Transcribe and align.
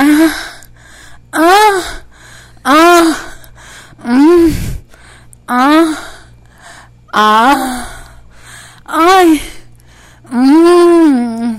Ah, 0.00 0.30
ah, 1.32 1.82
ah, 2.62 3.06
mm, 4.06 4.54
ah, 5.48 5.90
ah, 7.12 7.58
ay, 8.86 9.42
mm. 10.30 11.58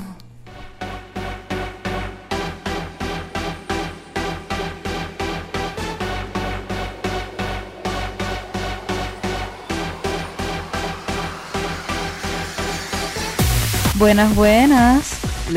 Buenas, 13.99 14.33
buenas. 14.33 15.08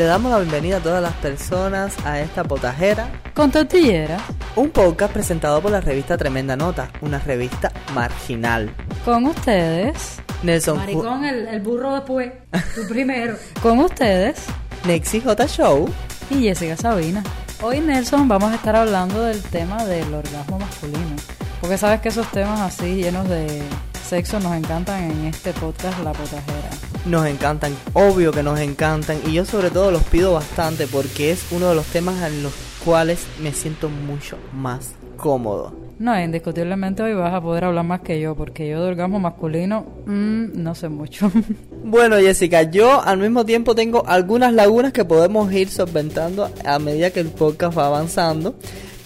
Le 0.03 0.09
damos 0.09 0.33
la 0.33 0.39
bienvenida 0.39 0.77
a 0.77 0.79
todas 0.81 1.01
las 1.01 1.13
personas 1.13 1.95
a 2.05 2.19
esta 2.19 2.43
potajera, 2.43 3.07
Con 3.33 3.51
tortillera. 3.51 4.17
un 4.57 4.69
podcast 4.69 5.13
presentado 5.13 5.61
por 5.61 5.71
la 5.71 5.79
revista 5.79 6.17
Tremenda 6.17 6.57
Nota, 6.57 6.91
una 6.99 7.19
revista 7.19 7.71
marginal. 7.93 8.75
Con 9.05 9.27
ustedes. 9.27 10.17
Nelson 10.43 10.75
Maricón, 10.79 11.23
el, 11.23 11.47
el 11.47 11.61
burro 11.61 11.93
después. 11.93 12.33
Tú 12.75 12.81
primero. 12.89 13.37
Con 13.61 13.79
ustedes. 13.79 14.43
Nexi 14.85 15.21
J 15.21 15.47
Show. 15.47 15.89
y 16.29 16.41
Jessica 16.41 16.75
Sabina. 16.75 17.23
Hoy, 17.61 17.79
Nelson, 17.79 18.27
vamos 18.27 18.51
a 18.51 18.55
estar 18.55 18.75
hablando 18.75 19.23
del 19.23 19.41
tema 19.41 19.85
del 19.85 20.13
orgasmo 20.13 20.59
masculino. 20.59 21.15
Porque 21.61 21.77
sabes 21.77 22.01
que 22.01 22.09
esos 22.09 22.29
temas 22.29 22.59
así, 22.59 22.95
llenos 22.95 23.29
de 23.29 23.63
sexo, 24.05 24.41
nos 24.41 24.53
encantan 24.53 25.01
en 25.01 25.27
este 25.27 25.53
podcast 25.53 25.97
La 26.03 26.11
Potajera. 26.11 26.72
Nos 27.05 27.27
encantan, 27.27 27.75
obvio 27.93 28.31
que 28.31 28.43
nos 28.43 28.59
encantan, 28.59 29.17
y 29.27 29.33
yo 29.33 29.43
sobre 29.43 29.71
todo 29.71 29.91
los 29.91 30.03
pido 30.03 30.33
bastante 30.33 30.87
porque 30.87 31.31
es 31.31 31.45
uno 31.51 31.67
de 31.67 31.75
los 31.75 31.85
temas 31.87 32.21
en 32.23 32.43
los 32.43 32.53
cuales 32.85 33.25
me 33.41 33.51
siento 33.51 33.89
mucho 33.89 34.37
más 34.53 34.91
cómodo. 35.17 35.73
No, 35.99 36.19
indiscutiblemente 36.19 37.03
hoy 37.03 37.13
vas 37.13 37.33
a 37.33 37.41
poder 37.41 37.65
hablar 37.65 37.85
más 37.85 38.01
que 38.01 38.19
yo, 38.19 38.35
porque 38.35 38.69
yo 38.69 38.81
de 38.81 38.89
orgasmo 38.89 39.19
masculino 39.19 39.85
mm, 40.05 40.61
no 40.61 40.75
sé 40.75 40.89
mucho. 40.89 41.31
Bueno, 41.85 42.15
Jessica, 42.15 42.63
yo 42.63 43.03
al 43.03 43.17
mismo 43.17 43.45
tiempo 43.45 43.75
tengo 43.75 44.07
algunas 44.07 44.53
lagunas 44.53 44.93
que 44.93 45.03
podemos 45.03 45.51
ir 45.51 45.69
solventando 45.69 46.49
a 46.63 46.79
medida 46.79 47.11
que 47.11 47.19
el 47.19 47.27
podcast 47.27 47.77
va 47.77 47.87
avanzando. 47.87 48.55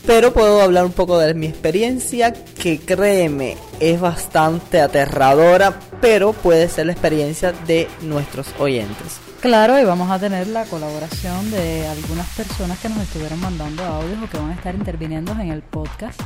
Pero 0.06 0.32
puedo 0.32 0.62
hablar 0.62 0.86
un 0.86 0.94
poco 0.94 1.18
de 1.18 1.34
mi 1.34 1.48
experiencia, 1.48 2.32
que 2.32 2.80
créeme, 2.80 3.58
es 3.80 4.00
bastante 4.00 4.82
aterradora, 4.82 5.74
pero 6.02 6.34
puede 6.34 6.70
ser 6.70 6.88
la 6.88 6.92
experiencia 6.94 7.52
de 7.52 7.88
nuestros 8.02 8.48
oyentes. 8.60 9.20
Claro, 9.42 9.80
y 9.80 9.84
vamos 9.84 10.10
a 10.10 10.18
tener 10.18 10.48
la 10.48 10.66
colaboración 10.66 11.52
de 11.52 11.88
algunas 11.88 12.28
personas 12.36 12.80
que 12.80 12.90
nos 12.90 13.00
estuvieron 13.00 13.40
mandando 13.40 13.84
audios 13.84 14.18
o 14.24 14.30
que 14.30 14.38
van 14.38 14.50
a 14.50 14.56
estar 14.56 14.74
interviniendo 14.74 15.32
en 15.34 15.52
el 15.52 15.62
podcast 15.62 16.20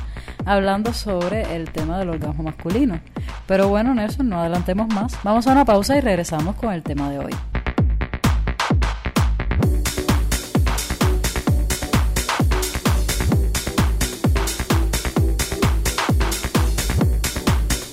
hablando 0.45 0.93
sobre 0.93 1.55
el 1.55 1.71
tema 1.71 1.99
del 1.99 2.09
orgasmo 2.09 2.43
masculino. 2.43 2.99
Pero 3.47 3.67
bueno, 3.67 3.93
Nelson, 3.93 4.29
no 4.29 4.39
adelantemos 4.39 4.87
más. 4.93 5.17
Vamos 5.23 5.45
a 5.47 5.51
una 5.51 5.65
pausa 5.65 5.97
y 5.97 6.01
regresamos 6.01 6.55
con 6.55 6.73
el 6.73 6.83
tema 6.83 7.09
de 7.09 7.19
hoy. 7.19 7.50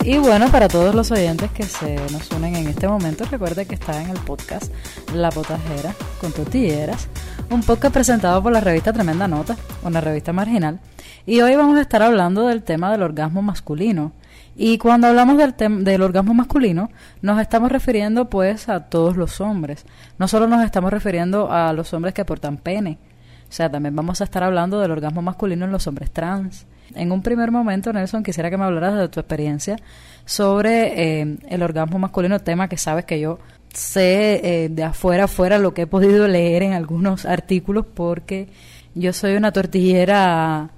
Y 0.08 0.16
bueno, 0.16 0.50
para 0.50 0.68
todos 0.68 0.94
los 0.94 1.10
oyentes 1.10 1.50
que 1.50 1.64
se 1.64 1.96
nos 2.10 2.30
unen 2.30 2.56
en 2.56 2.68
este 2.68 2.88
momento, 2.88 3.26
recuerde 3.30 3.66
que 3.66 3.74
está 3.74 4.00
en 4.00 4.08
el 4.08 4.16
podcast 4.16 4.72
La 5.14 5.28
Potajera 5.28 5.94
con 6.18 6.32
Tortilleras, 6.32 7.10
un 7.50 7.62
podcast 7.62 7.92
presentado 7.92 8.42
por 8.42 8.50
la 8.50 8.62
revista 8.62 8.90
Tremenda 8.90 9.28
Nota, 9.28 9.54
una 9.82 10.00
revista 10.00 10.32
marginal. 10.32 10.80
Y 11.26 11.42
hoy 11.42 11.56
vamos 11.56 11.76
a 11.76 11.82
estar 11.82 12.02
hablando 12.02 12.46
del 12.46 12.62
tema 12.62 12.90
del 12.90 13.02
orgasmo 13.02 13.42
masculino. 13.42 14.12
Y 14.56 14.78
cuando 14.78 15.08
hablamos 15.08 15.36
del, 15.36 15.84
del 15.84 16.00
orgasmo 16.00 16.32
masculino, 16.32 16.88
nos 17.20 17.38
estamos 17.38 17.70
refiriendo 17.70 18.30
pues 18.30 18.70
a 18.70 18.88
todos 18.88 19.18
los 19.18 19.42
hombres. 19.42 19.84
No 20.18 20.26
solo 20.26 20.48
nos 20.48 20.64
estamos 20.64 20.90
refiriendo 20.90 21.52
a 21.52 21.74
los 21.74 21.92
hombres 21.92 22.14
que 22.14 22.24
portan 22.24 22.56
pene, 22.56 22.96
o 23.42 23.52
sea, 23.52 23.70
también 23.70 23.94
vamos 23.94 24.22
a 24.22 24.24
estar 24.24 24.42
hablando 24.42 24.80
del 24.80 24.90
orgasmo 24.90 25.20
masculino 25.20 25.66
en 25.66 25.72
los 25.72 25.86
hombres 25.86 26.10
trans. 26.10 26.66
En 26.94 27.12
un 27.12 27.22
primer 27.22 27.50
momento, 27.50 27.92
Nelson, 27.92 28.22
quisiera 28.22 28.50
que 28.50 28.56
me 28.56 28.64
hablaras 28.64 28.98
de 28.98 29.08
tu 29.08 29.20
experiencia 29.20 29.76
sobre 30.24 31.20
eh, 31.20 31.38
el 31.48 31.62
orgasmo 31.62 31.98
masculino, 31.98 32.40
tema 32.40 32.68
que 32.68 32.76
sabes 32.76 33.04
que 33.04 33.20
yo 33.20 33.38
sé 33.72 34.40
eh, 34.42 34.68
de 34.70 34.82
afuera 34.82 35.24
afuera 35.24 35.58
lo 35.58 35.74
que 35.74 35.82
he 35.82 35.86
podido 35.86 36.26
leer 36.26 36.62
en 36.62 36.72
algunos 36.72 37.26
artículos 37.26 37.86
porque 37.94 38.48
yo 38.94 39.12
soy 39.12 39.36
una 39.36 39.52
tortillera 39.52 40.70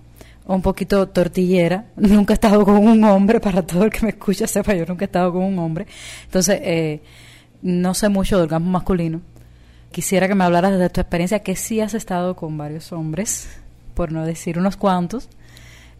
un 0.46 0.62
poquito 0.62 1.08
tortillera. 1.08 1.86
Nunca 1.96 2.32
he 2.32 2.34
estado 2.34 2.64
con 2.64 2.76
un 2.76 3.04
hombre, 3.04 3.40
para 3.40 3.62
todo 3.62 3.84
el 3.84 3.90
que 3.90 4.02
me 4.02 4.10
escucha 4.10 4.46
sepa, 4.46 4.74
yo 4.74 4.84
nunca 4.86 5.04
he 5.04 5.06
estado 5.06 5.32
con 5.32 5.42
un 5.42 5.58
hombre. 5.58 5.86
Entonces, 6.24 6.60
eh, 6.62 7.02
no 7.62 7.94
sé 7.94 8.08
mucho 8.08 8.36
del 8.36 8.44
orgasmo 8.44 8.70
masculino. 8.70 9.20
Quisiera 9.92 10.28
que 10.28 10.34
me 10.34 10.44
hablaras 10.44 10.78
de 10.78 10.88
tu 10.88 11.00
experiencia, 11.00 11.40
que 11.40 11.56
sí 11.56 11.80
has 11.80 11.94
estado 11.94 12.36
con 12.36 12.56
varios 12.56 12.92
hombres, 12.92 13.48
por 13.94 14.12
no 14.12 14.24
decir 14.24 14.58
unos 14.58 14.76
cuantos. 14.76 15.28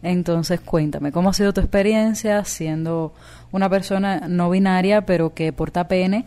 Entonces, 0.03 0.59
cuéntame, 0.61 1.11
¿cómo 1.11 1.29
ha 1.29 1.33
sido 1.33 1.53
tu 1.53 1.61
experiencia 1.61 2.43
siendo 2.45 3.13
una 3.51 3.69
persona 3.69 4.27
no 4.27 4.49
binaria, 4.49 5.05
pero 5.05 5.33
que 5.33 5.53
porta 5.53 5.87
pene, 5.87 6.25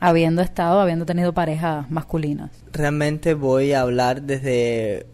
habiendo 0.00 0.42
estado, 0.42 0.80
habiendo 0.80 1.04
tenido 1.04 1.32
parejas 1.32 1.90
masculinas? 1.90 2.50
Realmente 2.72 3.34
voy 3.34 3.72
a 3.72 3.82
hablar 3.82 4.22
desde 4.22 5.06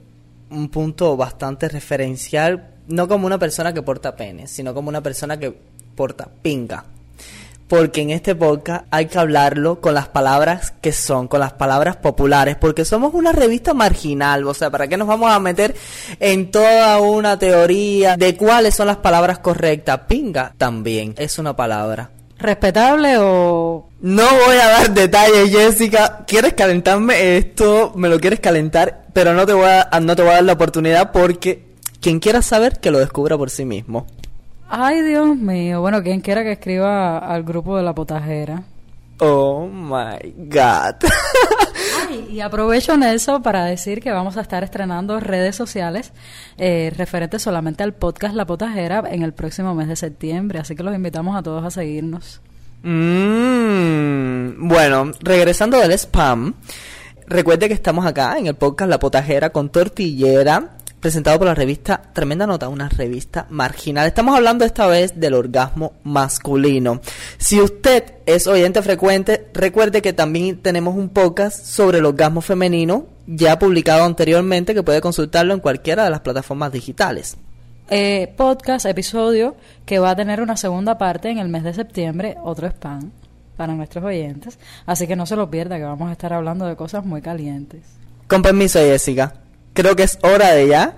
un 0.51 0.69
punto 0.69 1.17
bastante 1.17 1.69
referencial, 1.69 2.71
no 2.87 3.09
como 3.09 3.27
una 3.27 3.39
persona 3.39 3.73
que 3.73 3.83
porta 3.83 4.17
pene, 4.17 4.47
sino 4.47 4.75
como 4.75 4.89
una 4.89 5.03
persona 5.03 5.37
que 5.39 5.59
porta 5.95 6.29
pinga. 6.43 6.85
Porque 7.69 8.01
en 8.01 8.11
este 8.11 8.35
podcast 8.35 8.87
hay 8.91 9.07
que 9.07 9.19
hablarlo 9.19 9.81
con 9.81 9.95
las 9.95 10.09
palabras 10.09 10.73
que 10.81 10.93
son, 10.93 11.29
con 11.29 11.41
las 11.41 11.53
palabras 11.53 11.97
populares, 11.97 12.57
porque 12.57 12.85
somos 12.85 13.13
una 13.15 13.33
revista 13.33 13.75
marginal, 13.75 14.47
o 14.47 14.55
sea, 14.55 14.71
¿para 14.71 14.89
qué 14.89 14.97
nos 14.97 15.07
vamos 15.07 15.31
a 15.31 15.39
meter 15.39 15.75
en 16.19 16.51
toda 16.51 16.99
una 17.01 17.39
teoría 17.39 18.17
de 18.17 18.37
cuáles 18.37 18.75
son 18.75 18.87
las 18.87 18.97
palabras 18.97 19.39
correctas? 19.39 20.01
Pinga 20.09 20.55
también 20.57 21.15
es 21.19 21.39
una 21.39 21.55
palabra. 21.55 22.11
¿Respetable 22.39 23.17
o 23.19 23.89
No 24.01 24.23
voy 24.23 24.57
a 24.57 24.69
dar 24.69 24.95
detalles, 24.95 25.51
Jessica. 25.51 26.25
¿Quieres 26.27 26.55
calentarme 26.55 27.37
esto? 27.37 27.93
Me 27.97 28.09
lo 28.09 28.21
quieres 28.21 28.39
calentar, 28.39 29.07
pero 29.13 29.35
no 29.35 29.45
te 29.45 29.53
voy 29.53 29.67
a, 29.67 29.91
no 30.01 30.15
te 30.15 30.23
voy 30.23 30.31
a 30.31 30.35
dar 30.35 30.45
la 30.45 30.53
oportunidad 30.53 31.11
porque 31.11 31.65
quien 32.01 32.21
quiera 32.21 32.41
saber 32.43 32.79
que 32.79 32.93
lo 32.93 33.01
descubra 33.01 33.37
por 33.37 33.51
sí 33.51 33.65
mismo. 33.65 34.07
Ay, 34.69 35.03
Dios 35.03 35.37
mío. 35.37 35.81
Bueno, 35.81 36.03
quien 36.03 36.21
quiera 36.21 36.43
que 36.43 36.53
escriba 36.53 37.19
al 37.19 37.43
grupo 37.43 37.77
de 37.77 37.83
la 37.83 37.95
potajera. 37.95 38.63
Oh 39.21 39.67
my 39.67 40.35
god. 40.37 40.95
Ay, 42.09 42.29
y 42.31 42.41
aprovecho, 42.41 42.97
Nelson, 42.97 43.43
para 43.43 43.65
decir 43.65 44.01
que 44.01 44.13
vamos 44.13 44.37
a 44.37 44.43
estar 44.43 44.63
estrenando 44.63 45.19
redes 45.21 45.57
sociales 45.57 46.13
eh, 46.57 46.93
referentes 46.97 47.43
solamente 47.43 47.83
al 47.83 47.95
podcast 47.95 48.35
La 48.35 48.47
Potajera 48.47 49.03
en 49.11 49.23
el 49.23 49.33
próximo 49.33 49.75
mes 49.75 49.89
de 49.89 49.97
septiembre. 49.97 50.61
Así 50.61 50.77
que 50.77 50.83
los 50.83 50.95
invitamos 50.95 51.37
a 51.37 51.43
todos 51.43 51.65
a 51.65 51.71
seguirnos. 51.71 52.41
Mm, 52.83 54.69
bueno, 54.69 55.13
regresando 55.21 55.79
del 55.79 55.93
spam, 55.93 56.55
recuerde 57.27 57.67
que 57.67 57.75
estamos 57.75 58.07
acá 58.07 58.39
en 58.39 58.47
el 58.47 58.55
podcast 58.55 58.89
La 58.89 59.01
Potajera 59.01 59.51
con 59.51 59.71
Tortillera, 59.71 60.78
presentado 61.01 61.39
por 61.39 61.47
la 61.47 61.55
revista 61.55 62.03
Tremenda 62.13 62.47
Nota, 62.47 62.69
una 62.69 62.89
revista 62.89 63.47
marginal. 63.51 64.07
Estamos 64.07 64.37
hablando 64.37 64.65
esta 64.65 64.87
vez 64.87 65.19
del 65.19 65.35
orgasmo 65.35 65.93
masculino. 66.05 67.01
Si 67.39 67.61
usted 67.61 68.05
es 68.27 68.47
oyente 68.47 68.83
frecuente, 68.83 69.49
recuerde 69.55 70.03
que 70.03 70.13
también 70.13 70.59
tenemos 70.59 70.97
un 70.97 71.09
podcast 71.09 71.65
sobre 71.65 71.99
el 71.99 72.07
orgasmo 72.07 72.41
femenino, 72.41 73.07
ya 73.27 73.59
publicado 73.59 74.05
anteriormente, 74.05 74.75
que 74.75 74.83
puede 74.83 75.01
consultarlo 75.01 75.55
en 75.55 75.61
cualquiera 75.61 76.05
de 76.05 76.11
las 76.11 76.21
plataformas 76.21 76.73
digitales. 76.73 77.37
Eh, 77.91 78.35
podcast, 78.37 78.85
episodio, 78.87 79.57
que 79.87 79.99
va 79.99 80.11
a 80.11 80.17
tener 80.17 80.43
una 80.43 80.57
segunda 80.57 80.99
parte 80.99 81.31
en 81.31 81.39
el 81.39 81.49
mes 81.49 81.65
de 81.65 81.73
septiembre, 81.73 82.37
otro 82.43 82.67
spam 82.67 83.13
para 83.57 83.75
nuestros 83.75 84.05
oyentes. 84.05 84.59
Así 84.87 85.07
que 85.07 85.17
no 85.17 85.27
se 85.27 85.37
lo 85.37 85.51
pierda, 85.51 85.79
que 85.79 85.85
vamos 85.85 86.09
a 86.09 86.13
estar 86.13 86.33
hablando 86.33 86.67
de 86.67 86.77
cosas 86.77 87.05
muy 87.05 87.23
calientes. 87.23 87.83
Con 88.27 88.43
permiso, 88.43 88.79
Jessica. 88.79 89.35
Creo 89.75 89.97
que 89.97 90.05
es 90.05 90.19
hora 90.23 90.53
de 90.53 90.69
ya 90.69 90.97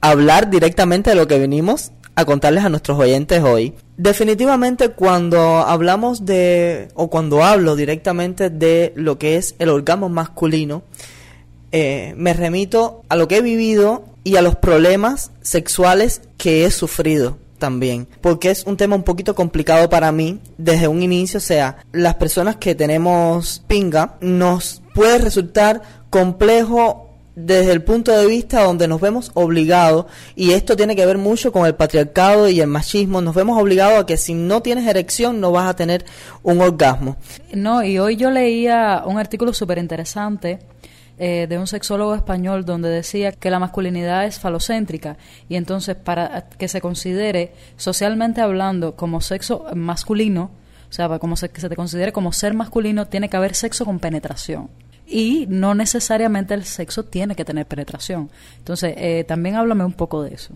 hablar 0.00 0.50
directamente 0.50 1.10
de 1.10 1.16
lo 1.16 1.26
que 1.26 1.38
venimos 1.38 1.92
a 2.14 2.24
contarles 2.24 2.64
a 2.64 2.68
nuestros 2.68 2.98
oyentes 2.98 3.42
hoy. 3.42 3.74
Definitivamente 3.96 4.90
cuando 4.90 5.58
hablamos 5.58 6.26
de, 6.26 6.88
o 6.94 7.08
cuando 7.08 7.42
hablo 7.44 7.76
directamente 7.76 8.50
de 8.50 8.92
lo 8.96 9.18
que 9.18 9.36
es 9.36 9.54
el 9.58 9.68
orgasmo 9.68 10.08
masculino, 10.08 10.82
eh, 11.70 12.12
me 12.16 12.34
remito 12.34 13.02
a 13.08 13.16
lo 13.16 13.28
que 13.28 13.38
he 13.38 13.42
vivido 13.42 14.04
y 14.24 14.36
a 14.36 14.42
los 14.42 14.56
problemas 14.56 15.30
sexuales 15.40 16.20
que 16.36 16.64
he 16.64 16.70
sufrido 16.70 17.38
también, 17.58 18.08
porque 18.20 18.50
es 18.50 18.64
un 18.66 18.76
tema 18.76 18.96
un 18.96 19.04
poquito 19.04 19.36
complicado 19.36 19.88
para 19.88 20.10
mí 20.10 20.40
desde 20.58 20.88
un 20.88 21.00
inicio, 21.00 21.38
o 21.38 21.40
sea, 21.40 21.78
las 21.92 22.16
personas 22.16 22.56
que 22.56 22.74
tenemos 22.74 23.62
pinga 23.68 24.16
nos 24.20 24.82
puede 24.94 25.18
resultar 25.18 25.80
complejo 26.10 27.11
desde 27.34 27.72
el 27.72 27.82
punto 27.82 28.12
de 28.12 28.26
vista 28.26 28.62
donde 28.62 28.86
nos 28.88 29.00
vemos 29.00 29.30
obligados, 29.34 30.06
y 30.36 30.52
esto 30.52 30.76
tiene 30.76 30.94
que 30.94 31.06
ver 31.06 31.18
mucho 31.18 31.52
con 31.52 31.66
el 31.66 31.74
patriarcado 31.74 32.48
y 32.48 32.60
el 32.60 32.66
machismo, 32.66 33.20
nos 33.20 33.34
vemos 33.34 33.60
obligados 33.60 34.00
a 34.00 34.06
que 34.06 34.16
si 34.16 34.34
no 34.34 34.62
tienes 34.62 34.86
erección 34.86 35.40
no 35.40 35.52
vas 35.52 35.68
a 35.68 35.76
tener 35.76 36.04
un 36.42 36.60
orgasmo. 36.60 37.16
No, 37.54 37.82
y 37.82 37.98
hoy 37.98 38.16
yo 38.16 38.30
leía 38.30 39.02
un 39.06 39.18
artículo 39.18 39.52
súper 39.54 39.78
interesante 39.78 40.58
eh, 41.18 41.46
de 41.48 41.58
un 41.58 41.66
sexólogo 41.66 42.14
español 42.14 42.64
donde 42.64 42.88
decía 42.88 43.32
que 43.32 43.50
la 43.50 43.58
masculinidad 43.58 44.26
es 44.26 44.38
falocéntrica 44.38 45.16
y 45.48 45.56
entonces 45.56 45.94
para 45.94 46.48
que 46.48 46.68
se 46.68 46.80
considere 46.80 47.52
socialmente 47.76 48.40
hablando 48.40 48.96
como 48.96 49.20
sexo 49.20 49.66
masculino, 49.74 50.50
o 50.90 50.92
sea, 50.92 51.18
como 51.18 51.36
se, 51.36 51.48
que 51.48 51.60
se 51.60 51.70
te 51.70 51.76
considere 51.76 52.12
como 52.12 52.32
ser 52.32 52.52
masculino, 52.52 53.06
tiene 53.06 53.30
que 53.30 53.36
haber 53.38 53.54
sexo 53.54 53.86
con 53.86 53.98
penetración 53.98 54.68
y 55.06 55.46
no 55.48 55.74
necesariamente 55.74 56.54
el 56.54 56.64
sexo 56.64 57.04
tiene 57.04 57.34
que 57.34 57.44
tener 57.44 57.66
penetración. 57.66 58.30
Entonces, 58.58 58.94
eh, 58.96 59.24
también 59.26 59.56
háblame 59.56 59.84
un 59.84 59.92
poco 59.92 60.22
de 60.22 60.34
eso. 60.34 60.54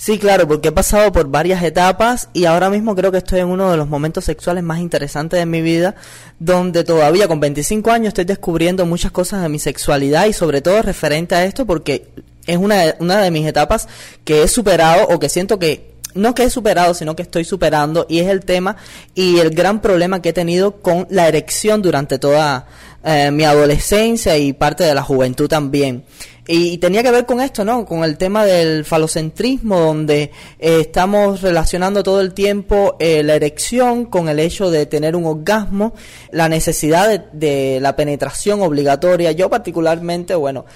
Sí, 0.00 0.18
claro, 0.18 0.48
porque 0.48 0.68
he 0.68 0.72
pasado 0.72 1.12
por 1.12 1.28
varias 1.28 1.62
etapas 1.62 2.30
y 2.32 2.46
ahora 2.46 2.70
mismo 2.70 2.96
creo 2.96 3.12
que 3.12 3.18
estoy 3.18 3.40
en 3.40 3.48
uno 3.48 3.70
de 3.70 3.76
los 3.76 3.86
momentos 3.86 4.24
sexuales 4.24 4.64
más 4.64 4.78
interesantes 4.78 5.38
de 5.38 5.44
mi 5.44 5.60
vida, 5.60 5.94
donde 6.38 6.84
todavía 6.84 7.28
con 7.28 7.38
25 7.38 7.90
años 7.90 8.08
estoy 8.08 8.24
descubriendo 8.24 8.86
muchas 8.86 9.12
cosas 9.12 9.42
de 9.42 9.50
mi 9.50 9.58
sexualidad 9.58 10.24
y 10.24 10.32
sobre 10.32 10.62
todo 10.62 10.80
referente 10.80 11.34
a 11.34 11.44
esto 11.44 11.66
porque 11.66 12.08
es 12.46 12.56
una 12.56 12.76
de, 12.76 12.94
una 12.98 13.18
de 13.20 13.30
mis 13.30 13.46
etapas 13.46 13.88
que 14.24 14.42
he 14.42 14.48
superado 14.48 15.06
o 15.08 15.18
que 15.18 15.28
siento 15.28 15.58
que 15.58 15.90
no 16.14 16.34
que 16.34 16.44
he 16.44 16.50
superado, 16.50 16.94
sino 16.94 17.14
que 17.14 17.22
estoy 17.22 17.44
superando 17.44 18.06
y 18.08 18.20
es 18.20 18.28
el 18.28 18.40
tema 18.40 18.76
y 19.14 19.38
el 19.38 19.50
gran 19.50 19.82
problema 19.82 20.22
que 20.22 20.30
he 20.30 20.32
tenido 20.32 20.80
con 20.80 21.06
la 21.10 21.28
erección 21.28 21.82
durante 21.82 22.18
toda 22.18 22.66
eh, 23.02 23.30
mi 23.30 23.44
adolescencia 23.44 24.36
y 24.36 24.52
parte 24.52 24.84
de 24.84 24.94
la 24.94 25.02
juventud 25.02 25.48
también. 25.48 26.04
Y, 26.46 26.78
tenía 26.78 27.02
que 27.02 27.12
ver 27.12 27.26
con 27.26 27.40
esto, 27.40 27.64
¿no? 27.64 27.86
Con 27.86 28.02
el 28.02 28.18
tema 28.18 28.44
del 28.44 28.84
falocentrismo, 28.84 29.78
donde 29.78 30.32
eh, 30.58 30.80
estamos 30.80 31.42
relacionando 31.42 32.02
todo 32.02 32.20
el 32.20 32.34
tiempo 32.34 32.96
eh, 32.98 33.22
la 33.22 33.36
erección 33.36 34.04
con 34.06 34.28
el 34.28 34.40
hecho 34.40 34.68
de 34.68 34.84
tener 34.86 35.14
un 35.14 35.26
orgasmo, 35.26 35.94
la 36.32 36.48
necesidad 36.48 37.30
de, 37.32 37.78
la 37.80 37.94
penetración 37.94 38.62
obligatoria. 38.62 39.30
Yo 39.30 39.48
particularmente, 39.48 40.34
bueno, 40.34 40.66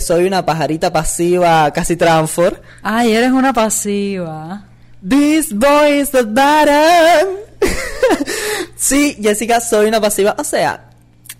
soy 0.00 0.26
una 0.26 0.46
pajarita 0.46 0.92
pasiva 0.92 1.72
casi 1.72 1.96
transfor. 1.96 2.62
Ay, 2.82 3.12
eres 3.12 3.32
una 3.32 3.52
pasiva. 3.52 4.68
This 5.06 5.52
boy 5.52 6.00
is 6.00 6.10
the 6.10 6.22
bottom. 6.22 7.36
sí, 8.76 9.18
Jessica, 9.20 9.60
soy 9.60 9.86
una 9.86 10.00
pasiva. 10.00 10.34
O 10.38 10.44
sea, 10.44 10.93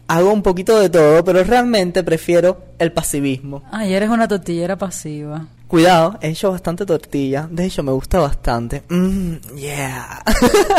hago 0.08 0.32
un 0.32 0.42
poquito 0.42 0.78
de 0.78 0.90
todo, 0.90 1.24
pero 1.24 1.42
realmente 1.44 2.02
prefiero 2.02 2.64
el 2.78 2.92
pasivismo. 2.92 3.62
Ay, 3.70 3.94
eres 3.94 4.10
una 4.10 4.28
tortillera 4.28 4.76
pasiva. 4.76 5.46
Cuidado, 5.68 6.18
he 6.20 6.28
hecho 6.28 6.50
bastante 6.50 6.86
tortilla. 6.86 7.48
De 7.50 7.66
hecho, 7.66 7.82
me 7.82 7.92
gusta 7.92 8.20
bastante. 8.20 8.82
Mm, 8.88 9.36
yeah. 9.56 10.22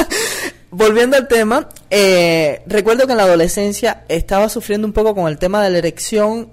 Volviendo 0.71 1.17
al 1.17 1.27
tema, 1.27 1.69
eh, 1.89 2.61
recuerdo 2.67 3.05
que 3.05 3.13
en 3.13 3.17
la 3.17 3.23
adolescencia 3.23 4.03
estaba 4.09 4.49
sufriendo 4.49 4.87
un 4.87 4.93
poco 4.93 5.15
con 5.15 5.27
el 5.27 5.37
tema 5.37 5.63
de 5.63 5.69
la 5.69 5.77
erección 5.77 6.49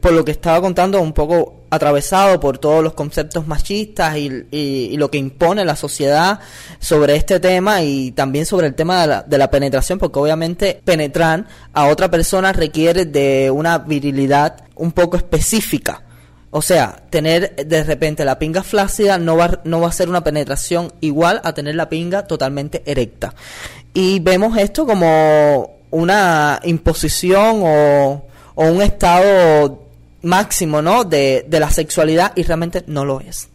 por 0.00 0.12
lo 0.12 0.24
que 0.24 0.30
estaba 0.30 0.60
contando, 0.60 1.00
un 1.00 1.12
poco 1.12 1.63
atravesado 1.74 2.40
por 2.40 2.58
todos 2.58 2.82
los 2.82 2.94
conceptos 2.94 3.46
machistas 3.46 4.16
y, 4.16 4.96
lo 4.96 5.10
que 5.10 5.18
impone 5.18 5.64
la 5.64 5.76
sociedad 5.76 6.40
sobre 6.78 7.16
este 7.16 7.40
tema 7.40 7.82
y 7.82 8.12
también 8.12 8.46
sobre 8.46 8.68
el 8.68 8.74
tema 8.74 9.02
de 9.02 9.06
la, 9.06 9.22
de 9.22 9.38
la, 9.38 9.50
penetración, 9.50 9.98
porque 9.98 10.18
obviamente 10.18 10.80
penetrar 10.84 11.46
a 11.72 11.86
otra 11.86 12.10
persona 12.10 12.52
requiere 12.52 13.04
de 13.04 13.50
una 13.50 13.78
virilidad 13.78 14.64
un 14.76 14.92
poco 14.92 15.16
específica. 15.16 16.02
O 16.50 16.62
sea, 16.62 17.02
tener 17.10 17.56
de 17.56 17.82
repente 17.82 18.24
la 18.24 18.38
pinga 18.38 18.62
flácida 18.62 19.18
no 19.18 19.36
va, 19.36 19.60
no 19.64 19.80
va 19.80 19.88
a 19.88 19.92
ser 19.92 20.08
una 20.08 20.22
penetración 20.22 20.92
igual 21.00 21.40
a 21.44 21.52
tener 21.52 21.74
la 21.74 21.88
pinga 21.88 22.26
totalmente 22.26 22.82
erecta. 22.86 23.34
Y 23.92 24.20
vemos 24.20 24.56
esto 24.56 24.86
como 24.86 25.78
una 25.90 26.60
imposición 26.64 27.60
o 27.64 28.22
o 28.54 28.66
un 28.66 28.82
estado 28.82 29.83
máximo, 30.24 30.82
¿no? 30.82 31.04
De, 31.04 31.44
de 31.48 31.60
la 31.60 31.70
sexualidad 31.70 32.32
y 32.34 32.42
realmente 32.42 32.82
no 32.86 33.04
lo 33.04 33.20
es. 33.20 33.48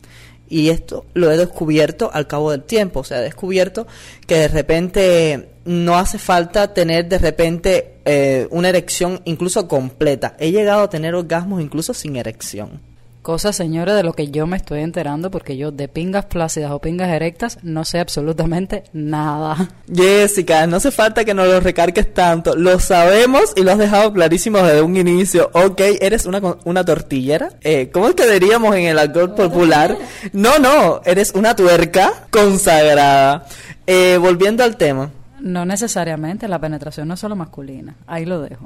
Y 0.49 0.69
esto 0.69 1.05
lo 1.13 1.31
he 1.31 1.37
descubierto 1.37 2.09
al 2.11 2.25
cabo 2.25 2.49
del 2.51 2.63
tiempo, 2.63 3.01
o 3.01 3.03
sea, 3.03 3.19
he 3.19 3.23
descubierto 3.23 3.85
que 4.25 4.35
de 4.35 4.47
repente 4.47 5.49
no 5.65 5.97
hace 5.97 6.17
falta 6.17 6.73
tener 6.73 7.07
de 7.07 7.19
repente 7.19 7.99
eh, 8.05 8.47
una 8.49 8.69
erección 8.69 9.21
incluso 9.25 9.67
completa. 9.67 10.35
He 10.39 10.51
llegado 10.51 10.81
a 10.81 10.89
tener 10.89 11.13
orgasmos 11.13 11.61
incluso 11.61 11.93
sin 11.93 12.15
erección. 12.15 12.81
Cosa, 13.29 13.53
señora, 13.53 13.93
de 13.93 14.01
lo 14.01 14.13
que 14.13 14.31
yo 14.31 14.47
me 14.47 14.57
estoy 14.57 14.79
enterando, 14.79 15.29
porque 15.29 15.55
yo 15.55 15.69
de 15.69 15.87
pingas 15.87 16.25
plácidas 16.25 16.71
o 16.71 16.81
pingas 16.81 17.09
erectas 17.09 17.59
no 17.61 17.85
sé 17.85 17.99
absolutamente 17.99 18.85
nada. 18.91 19.69
Jessica, 19.87 20.65
no 20.65 20.77
hace 20.77 20.89
falta 20.89 21.23
que 21.23 21.35
nos 21.35 21.45
lo 21.45 21.59
recargues 21.59 22.11
tanto. 22.11 22.55
Lo 22.55 22.79
sabemos 22.79 23.53
y 23.55 23.61
lo 23.61 23.71
has 23.71 23.77
dejado 23.77 24.11
clarísimo 24.13 24.57
desde 24.57 24.81
un 24.81 24.97
inicio. 24.97 25.51
Ok, 25.53 25.79
eres 26.01 26.25
una, 26.25 26.41
una 26.63 26.83
tortillera. 26.83 27.49
Eh, 27.61 27.91
¿Cómo 27.93 28.07
es 28.07 28.15
que 28.15 28.25
diríamos 28.27 28.75
en 28.75 28.85
el 28.85 28.97
alcohol 28.97 29.35
popular? 29.35 29.95
No, 30.33 30.57
no, 30.57 31.01
eres 31.05 31.31
una 31.35 31.55
tuerca 31.55 32.11
consagrada. 32.31 33.45
Eh, 33.85 34.17
volviendo 34.19 34.63
al 34.63 34.75
tema. 34.75 35.11
No 35.39 35.65
necesariamente, 35.65 36.47
la 36.47 36.57
penetración 36.57 37.07
no 37.07 37.13
es 37.13 37.19
solo 37.19 37.35
masculina. 37.35 37.95
Ahí 38.07 38.25
lo 38.25 38.41
dejo. 38.41 38.65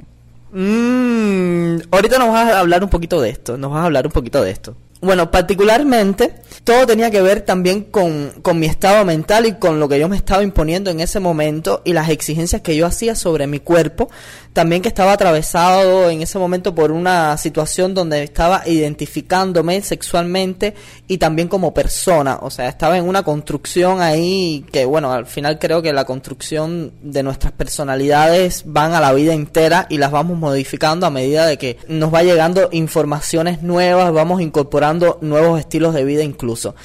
Mmm, 0.56 1.78
ahorita 1.90 2.16
nos 2.16 2.28
vas 2.28 2.52
a 2.52 2.60
hablar 2.60 2.84
un 2.84 2.88
poquito 2.88 3.20
de 3.20 3.28
esto, 3.28 3.58
nos 3.58 3.72
vas 3.72 3.82
a 3.82 3.86
hablar 3.86 4.06
un 4.06 4.12
poquito 4.12 4.40
de 4.40 4.52
esto. 4.52 4.76
Bueno, 5.00 5.30
particularmente, 5.30 6.36
todo 6.62 6.86
tenía 6.86 7.10
que 7.10 7.20
ver 7.20 7.42
también 7.42 7.82
con, 7.82 8.30
con, 8.40 8.58
mi 8.58 8.66
estado 8.66 9.04
mental 9.04 9.46
y 9.46 9.54
con 9.54 9.78
lo 9.80 9.88
que 9.88 9.98
yo 9.98 10.08
me 10.08 10.16
estaba 10.16 10.42
imponiendo 10.42 10.90
en 10.90 11.00
ese 11.00 11.20
momento 11.20 11.82
y 11.84 11.92
las 11.92 12.08
exigencias 12.08 12.62
que 12.62 12.76
yo 12.76 12.86
hacía 12.86 13.14
sobre 13.16 13.46
mi 13.46 13.58
cuerpo. 13.58 14.08
También 14.54 14.82
que 14.82 14.88
estaba 14.88 15.12
atravesado 15.12 16.08
en 16.08 16.22
ese 16.22 16.38
momento 16.38 16.76
por 16.76 16.92
una 16.92 17.36
situación 17.38 17.92
donde 17.92 18.22
estaba 18.22 18.62
identificándome 18.68 19.82
sexualmente 19.82 20.74
y 21.08 21.18
también 21.18 21.48
como 21.48 21.74
persona. 21.74 22.38
O 22.40 22.50
sea, 22.50 22.68
estaba 22.68 22.96
en 22.96 23.08
una 23.08 23.24
construcción 23.24 24.00
ahí 24.00 24.64
que, 24.70 24.84
bueno, 24.84 25.12
al 25.12 25.26
final 25.26 25.58
creo 25.58 25.82
que 25.82 25.92
la 25.92 26.04
construcción 26.04 26.92
de 27.02 27.24
nuestras 27.24 27.52
personalidades 27.52 28.62
van 28.64 28.94
a 28.94 29.00
la 29.00 29.12
vida 29.12 29.34
entera 29.34 29.86
y 29.90 29.98
las 29.98 30.12
vamos 30.12 30.38
modificando 30.38 31.04
a 31.04 31.10
medida 31.10 31.46
de 31.46 31.58
que 31.58 31.78
nos 31.88 32.14
va 32.14 32.22
llegando 32.22 32.68
informaciones 32.70 33.60
nuevas, 33.60 34.12
vamos 34.12 34.40
incorporando 34.40 35.18
nuevos 35.20 35.58
estilos 35.58 35.94
de 35.94 36.04
vida 36.04 36.22
incluso. 36.22 36.76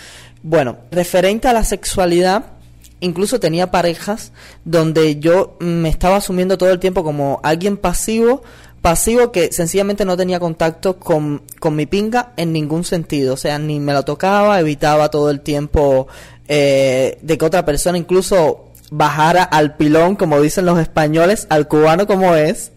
Bueno, 0.41 0.77
referente 0.89 1.47
a 1.47 1.53
la 1.53 1.63
sexualidad, 1.63 2.45
incluso 2.99 3.39
tenía 3.39 3.71
parejas 3.71 4.31
donde 4.65 5.19
yo 5.19 5.57
me 5.59 5.89
estaba 5.89 6.17
asumiendo 6.17 6.57
todo 6.57 6.71
el 6.71 6.79
tiempo 6.79 7.03
como 7.03 7.39
alguien 7.43 7.77
pasivo, 7.77 8.41
pasivo 8.81 9.31
que 9.31 9.51
sencillamente 9.51 10.05
no 10.05 10.17
tenía 10.17 10.39
contacto 10.39 10.97
con, 10.97 11.41
con 11.59 11.75
mi 11.75 11.85
pinga 11.85 12.33
en 12.37 12.53
ningún 12.53 12.83
sentido, 12.83 13.33
o 13.33 13.37
sea, 13.37 13.59
ni 13.59 13.79
me 13.79 13.93
la 13.93 14.03
tocaba, 14.03 14.59
evitaba 14.59 15.09
todo 15.09 15.29
el 15.29 15.41
tiempo 15.41 16.07
eh, 16.47 17.17
de 17.21 17.37
que 17.37 17.45
otra 17.45 17.65
persona 17.65 17.97
incluso 17.97 18.65
bajara 18.91 19.43
al 19.43 19.75
pilón, 19.75 20.15
como 20.15 20.41
dicen 20.41 20.65
los 20.65 20.79
españoles, 20.79 21.47
al 21.49 21.67
cubano 21.67 22.07
como 22.07 22.35
es. 22.35 22.71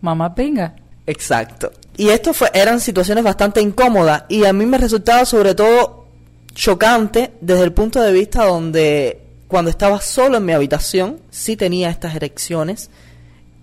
Mamá 0.00 0.34
pinga. 0.34 0.74
Exacto. 1.06 1.70
Y 1.96 2.08
esto 2.10 2.34
fue, 2.34 2.50
eran 2.52 2.80
situaciones 2.80 3.24
bastante 3.24 3.60
incómodas 3.60 4.24
y 4.28 4.44
a 4.44 4.52
mí 4.52 4.66
me 4.66 4.78
resultaba 4.78 5.24
sobre 5.24 5.54
todo 5.54 6.05
chocante 6.56 7.34
desde 7.40 7.62
el 7.62 7.72
punto 7.72 8.00
de 8.00 8.12
vista 8.12 8.46
donde 8.46 9.20
cuando 9.46 9.70
estaba 9.70 10.00
solo 10.00 10.38
en 10.38 10.44
mi 10.44 10.52
habitación 10.52 11.20
sí 11.30 11.54
tenía 11.54 11.90
estas 11.90 12.16
erecciones. 12.16 12.90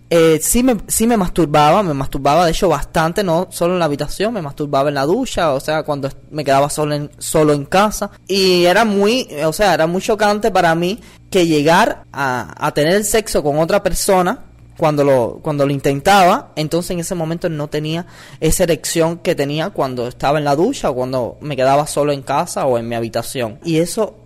Eh, 0.09 0.39
sí, 0.41 0.61
me, 0.61 0.77
sí 0.87 1.07
me 1.07 1.17
masturbaba, 1.17 1.81
me 1.81 1.95
masturbaba 1.95 2.45
de 2.45 2.51
hecho 2.51 2.69
bastante, 2.69 3.23
no 3.23 3.47
solo 3.49 3.73
en 3.73 3.79
la 3.79 3.85
habitación, 3.85 4.31
me 4.31 4.43
masturbaba 4.43 4.89
en 4.89 4.95
la 4.95 5.05
ducha, 5.05 5.53
o 5.53 5.59
sea, 5.59 5.81
cuando 5.81 6.07
me 6.29 6.45
quedaba 6.45 6.69
solo 6.69 6.93
en, 6.93 7.09
solo 7.17 7.53
en 7.53 7.65
casa. 7.65 8.11
Y 8.27 8.65
era 8.65 8.85
muy, 8.85 9.27
o 9.43 9.51
sea, 9.51 9.73
era 9.73 9.87
muy 9.87 10.01
chocante 10.03 10.51
para 10.51 10.75
mí 10.75 10.99
que 11.31 11.47
llegar 11.47 12.03
a, 12.13 12.53
a 12.63 12.71
tener 12.73 13.03
sexo 13.05 13.41
con 13.41 13.57
otra 13.57 13.81
persona 13.81 14.52
cuando 14.83 15.05
lo, 15.05 15.39
cuando 15.41 15.65
lo 15.65 15.71
intentaba, 15.71 16.51
entonces 16.57 16.91
en 16.91 16.99
ese 16.99 17.15
momento 17.15 17.47
no 17.47 17.69
tenía 17.69 18.05
esa 18.41 18.63
erección 18.63 19.17
que 19.19 19.33
tenía 19.33 19.69
cuando 19.69 20.09
estaba 20.09 20.39
en 20.39 20.43
la 20.43 20.57
ducha 20.57 20.89
o 20.89 20.93
cuando 20.93 21.37
me 21.39 21.55
quedaba 21.55 21.87
solo 21.87 22.11
en 22.11 22.21
casa 22.21 22.65
o 22.65 22.77
en 22.77 22.89
mi 22.89 22.93
habitación. 22.93 23.59
Y 23.63 23.77
eso 23.77 24.17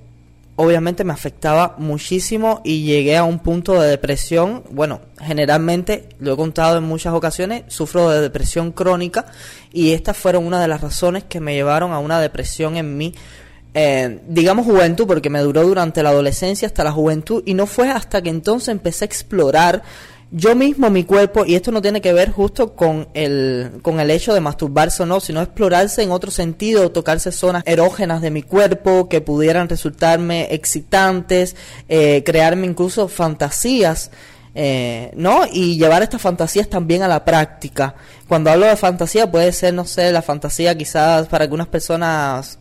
obviamente 0.55 1.03
me 1.03 1.13
afectaba 1.13 1.75
muchísimo 1.77 2.61
y 2.63 2.81
llegué 2.81 3.17
a 3.17 3.23
un 3.23 3.37
punto 3.37 3.79
de 3.79 3.87
depresión. 3.87 4.63
Bueno, 4.71 5.01
generalmente, 5.21 6.09
lo 6.17 6.33
he 6.33 6.35
contado 6.35 6.79
en 6.79 6.85
muchas 6.85 7.13
ocasiones, 7.13 7.65
sufro 7.67 8.09
de 8.09 8.19
depresión 8.19 8.71
crónica 8.71 9.27
y 9.71 9.91
estas 9.91 10.17
fueron 10.17 10.43
una 10.43 10.59
de 10.59 10.67
las 10.67 10.81
razones 10.81 11.23
que 11.25 11.39
me 11.39 11.53
llevaron 11.53 11.91
a 11.91 11.99
una 11.99 12.19
depresión 12.19 12.77
en 12.77 12.97
mí. 12.97 13.13
Eh, 13.75 14.21
digamos 14.27 14.65
juventud, 14.65 15.05
porque 15.05 15.29
me 15.29 15.39
duró 15.41 15.61
durante 15.61 16.01
la 16.01 16.09
adolescencia 16.09 16.67
hasta 16.67 16.83
la 16.83 16.91
juventud 16.91 17.43
y 17.45 17.53
no 17.53 17.67
fue 17.67 17.91
hasta 17.91 18.23
que 18.23 18.31
entonces 18.31 18.69
empecé 18.69 19.05
a 19.05 19.05
explorar 19.05 19.83
yo 20.29 20.55
mismo, 20.55 20.89
mi 20.89 21.05
cuerpo, 21.05 21.45
y 21.45 21.55
esto 21.55 21.71
no 21.71 21.81
tiene 21.81 22.01
que 22.01 22.11
ver 22.11 22.31
justo 22.31 22.75
con 22.75 23.07
el, 23.13 23.79
con 23.81 24.01
el 24.01 24.11
hecho 24.11 24.33
de 24.33 24.41
masturbarse 24.41 25.03
o 25.03 25.05
no, 25.05 25.21
sino 25.21 25.41
explorarse 25.41 26.03
en 26.03 26.11
otro 26.11 26.31
sentido, 26.31 26.91
tocarse 26.91 27.31
zonas 27.31 27.63
erógenas 27.65 28.21
de 28.21 28.29
mi 28.29 28.43
cuerpo 28.43 29.07
que 29.07 29.21
pudieran 29.21 29.69
resultarme 29.69 30.53
excitantes, 30.53 31.55
eh, 31.87 32.23
crearme 32.25 32.67
incluso 32.67 33.07
fantasías. 33.07 34.11
Eh, 34.59 35.11
¿no? 35.15 35.41
Y 35.51 35.77
llevar 35.77 36.01
estas 36.01 36.19
fantasías 36.19 36.67
también 36.67 37.03
a 37.03 37.07
la 37.07 37.23
práctica. 37.23 37.93
Cuando 38.27 38.49
hablo 38.49 38.65
de 38.65 38.75
fantasía 38.75 39.29
puede 39.29 39.51
ser, 39.51 39.75
no 39.75 39.85
sé, 39.85 40.11
la 40.11 40.23
fantasía 40.23 40.75
quizás 40.75 41.27
para 41.27 41.43
algunas 41.43 41.67
personas 41.67 42.57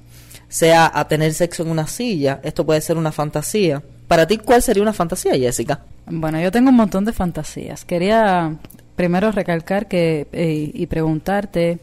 sea 0.47 0.93
a 0.95 1.09
tener 1.09 1.33
sexo 1.33 1.63
en 1.63 1.71
una 1.71 1.87
silla. 1.87 2.39
Esto 2.43 2.67
puede 2.67 2.83
ser 2.83 2.99
una 2.99 3.13
fantasía. 3.13 3.83
Para 4.09 4.27
ti, 4.27 4.39
¿cuál 4.39 4.63
sería 4.63 4.83
una 4.83 4.93
fantasía, 4.93 5.35
Jessica? 5.35 5.81
Bueno, 6.07 6.41
yo 6.41 6.53
tengo 6.53 6.71
un 6.71 6.77
montón 6.77 7.05
de 7.05 7.13
fantasías. 7.13 7.85
Quería 7.85 8.57
primero 8.95 9.33
recalcar 9.33 9.89
que 9.89 10.29
eh, 10.33 10.71
y 10.73 10.87
preguntarte, 10.87 11.79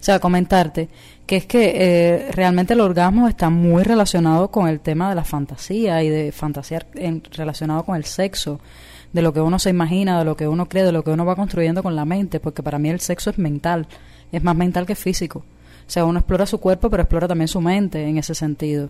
o 0.00 0.04
sea, 0.04 0.18
comentarte 0.18 0.88
que 1.26 1.36
es 1.36 1.46
que 1.46 1.72
eh, 1.74 2.32
realmente 2.32 2.74
el 2.74 2.80
orgasmo 2.80 3.28
está 3.28 3.48
muy 3.48 3.82
relacionado 3.82 4.50
con 4.50 4.68
el 4.68 4.80
tema 4.80 5.08
de 5.08 5.14
la 5.14 5.24
fantasía 5.24 6.02
y 6.02 6.10
de 6.10 6.32
fantasear 6.32 6.86
relacionado 7.32 7.82
con 7.84 7.96
el 7.96 8.04
sexo, 8.04 8.60
de 9.12 9.22
lo 9.22 9.32
que 9.32 9.40
uno 9.40 9.58
se 9.58 9.70
imagina, 9.70 10.18
de 10.18 10.24
lo 10.24 10.36
que 10.36 10.46
uno 10.46 10.68
cree, 10.68 10.84
de 10.84 10.92
lo 10.92 11.02
que 11.02 11.10
uno 11.10 11.24
va 11.24 11.36
construyendo 11.36 11.82
con 11.82 11.96
la 11.96 12.04
mente, 12.04 12.40
porque 12.40 12.62
para 12.62 12.78
mí 12.78 12.90
el 12.90 13.00
sexo 13.00 13.30
es 13.30 13.38
mental, 13.38 13.86
es 14.32 14.42
más 14.42 14.56
mental 14.56 14.86
que 14.86 14.94
físico. 14.94 15.44
O 15.86 15.90
sea, 15.90 16.04
uno 16.04 16.18
explora 16.18 16.46
su 16.46 16.58
cuerpo, 16.58 16.90
pero 16.90 17.02
explora 17.02 17.28
también 17.28 17.48
su 17.48 17.60
mente 17.60 18.06
en 18.06 18.18
ese 18.18 18.34
sentido. 18.34 18.88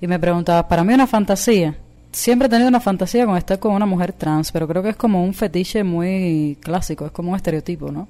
Y 0.00 0.06
me 0.06 0.18
preguntaba, 0.18 0.68
para 0.68 0.84
mí 0.84 0.92
una 0.92 1.06
fantasía, 1.06 1.76
siempre 2.12 2.46
he 2.46 2.48
tenido 2.48 2.68
una 2.68 2.80
fantasía 2.80 3.26
con 3.26 3.36
estar 3.36 3.58
con 3.58 3.72
una 3.72 3.86
mujer 3.86 4.12
trans, 4.12 4.52
pero 4.52 4.66
creo 4.66 4.82
que 4.82 4.90
es 4.90 4.96
como 4.96 5.24
un 5.24 5.34
fetiche 5.34 5.84
muy 5.84 6.58
clásico, 6.60 7.06
es 7.06 7.12
como 7.12 7.30
un 7.30 7.36
estereotipo, 7.36 7.90
¿no? 7.90 8.08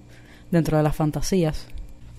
Dentro 0.50 0.76
de 0.76 0.82
las 0.82 0.96
fantasías. 0.96 1.66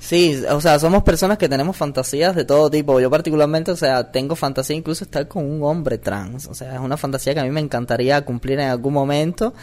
Sí, 0.01 0.43
o 0.50 0.59
sea, 0.59 0.79
somos 0.79 1.03
personas 1.03 1.38
que 1.38 1.47
tenemos 1.47 1.77
fantasías 1.77 2.35
de 2.35 2.43
todo 2.43 2.71
tipo. 2.71 3.00
Yo 3.00 3.11
particularmente, 3.11 3.71
o 3.71 3.75
sea, 3.75 4.11
tengo 4.11 4.35
fantasía 4.35 4.75
incluso 4.75 5.03
estar 5.03 5.27
con 5.27 5.45
un 5.45 5.61
hombre 5.63 6.00
trans. 6.00 6.47
O 6.47 6.55
sea, 6.55 6.73
es 6.73 6.79
una 6.79 6.97
fantasía 6.97 7.35
que 7.35 7.39
a 7.39 7.43
mí 7.43 7.51
me 7.51 7.59
encantaría 7.59 8.25
cumplir 8.25 8.59
en 8.59 8.69
algún 8.69 8.93
momento. 8.93 9.53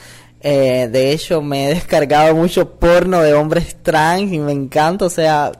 Eh, 0.40 0.88
de 0.92 1.10
hecho, 1.10 1.42
me 1.42 1.66
he 1.66 1.68
descargado 1.75 2.37
mucho 2.37 2.70
porno 2.70 3.20
de 3.20 3.34
hombres 3.34 3.76
trans 3.82 4.32
y 4.32 4.38
me 4.38 4.52
encanta, 4.52 5.06
o 5.06 5.10
sea, 5.10 5.50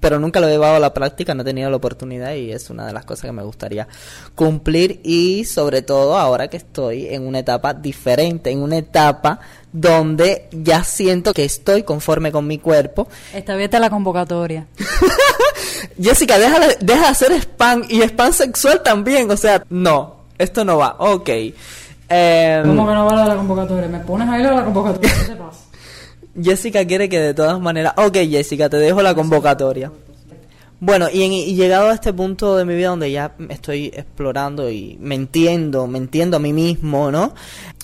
pero 0.00 0.18
nunca 0.18 0.40
lo 0.40 0.48
he 0.48 0.52
llevado 0.52 0.76
a 0.76 0.80
la 0.80 0.92
práctica, 0.94 1.34
no 1.34 1.42
he 1.42 1.44
tenido 1.44 1.70
la 1.70 1.76
oportunidad 1.76 2.34
y 2.34 2.52
es 2.52 2.70
una 2.70 2.86
de 2.86 2.92
las 2.92 3.04
cosas 3.04 3.26
que 3.26 3.32
me 3.32 3.42
gustaría 3.42 3.88
cumplir 4.34 5.00
y 5.02 5.44
sobre 5.44 5.82
todo 5.82 6.16
ahora 6.16 6.48
que 6.48 6.56
estoy 6.56 7.08
en 7.08 7.26
una 7.26 7.40
etapa 7.40 7.74
diferente, 7.74 8.50
en 8.50 8.60
una 8.60 8.76
etapa 8.76 9.40
donde 9.72 10.48
ya 10.52 10.84
siento 10.84 11.32
que 11.32 11.44
estoy 11.44 11.82
conforme 11.82 12.32
con 12.32 12.46
mi 12.46 12.58
cuerpo. 12.58 13.08
Está 13.34 13.54
abierta 13.54 13.78
la 13.78 13.90
convocatoria. 13.90 14.66
Jessica, 16.00 16.38
deja, 16.38 16.60
deja 16.80 17.00
de 17.00 17.06
hacer 17.06 17.32
spam 17.32 17.84
y 17.88 18.02
spam 18.02 18.32
sexual 18.32 18.82
también, 18.82 19.30
o 19.30 19.36
sea, 19.36 19.62
no, 19.68 20.16
esto 20.38 20.64
no 20.64 20.78
va, 20.78 20.96
ok. 20.98 21.30
Eh, 22.08 22.62
¿Cómo 22.64 22.86
que 22.86 22.94
no 22.94 23.06
va 23.06 23.26
la 23.26 23.36
convocatoria? 23.36 23.88
¿Me 23.88 24.00
pones 24.00 24.28
ahí 24.28 24.42
la 24.42 24.64
convocatoria? 24.64 25.10
¿Qué 25.12 25.24
te 25.24 25.36
pasa? 25.36 25.65
Jessica 26.40 26.84
quiere 26.86 27.08
que 27.08 27.20
de 27.20 27.34
todas 27.34 27.60
maneras... 27.60 27.94
Ok, 27.96 28.16
Jessica, 28.28 28.68
te 28.68 28.76
dejo 28.76 29.02
la 29.02 29.14
convocatoria. 29.14 29.90
Bueno, 30.78 31.08
y, 31.10 31.54
llegado 31.54 31.88
a 31.88 31.94
este 31.94 32.12
punto 32.12 32.56
de 32.56 32.64
mi 32.64 32.74
vida 32.74 32.88
donde 32.88 33.10
ya 33.10 33.34
estoy 33.48 33.86
explorando 33.86 34.70
y 34.70 34.98
me 35.00 35.14
entiendo, 35.14 35.86
me 35.86 35.98
entiendo 35.98 36.36
a 36.36 36.40
mí 36.40 36.52
mismo, 36.52 37.10
¿no? 37.10 37.34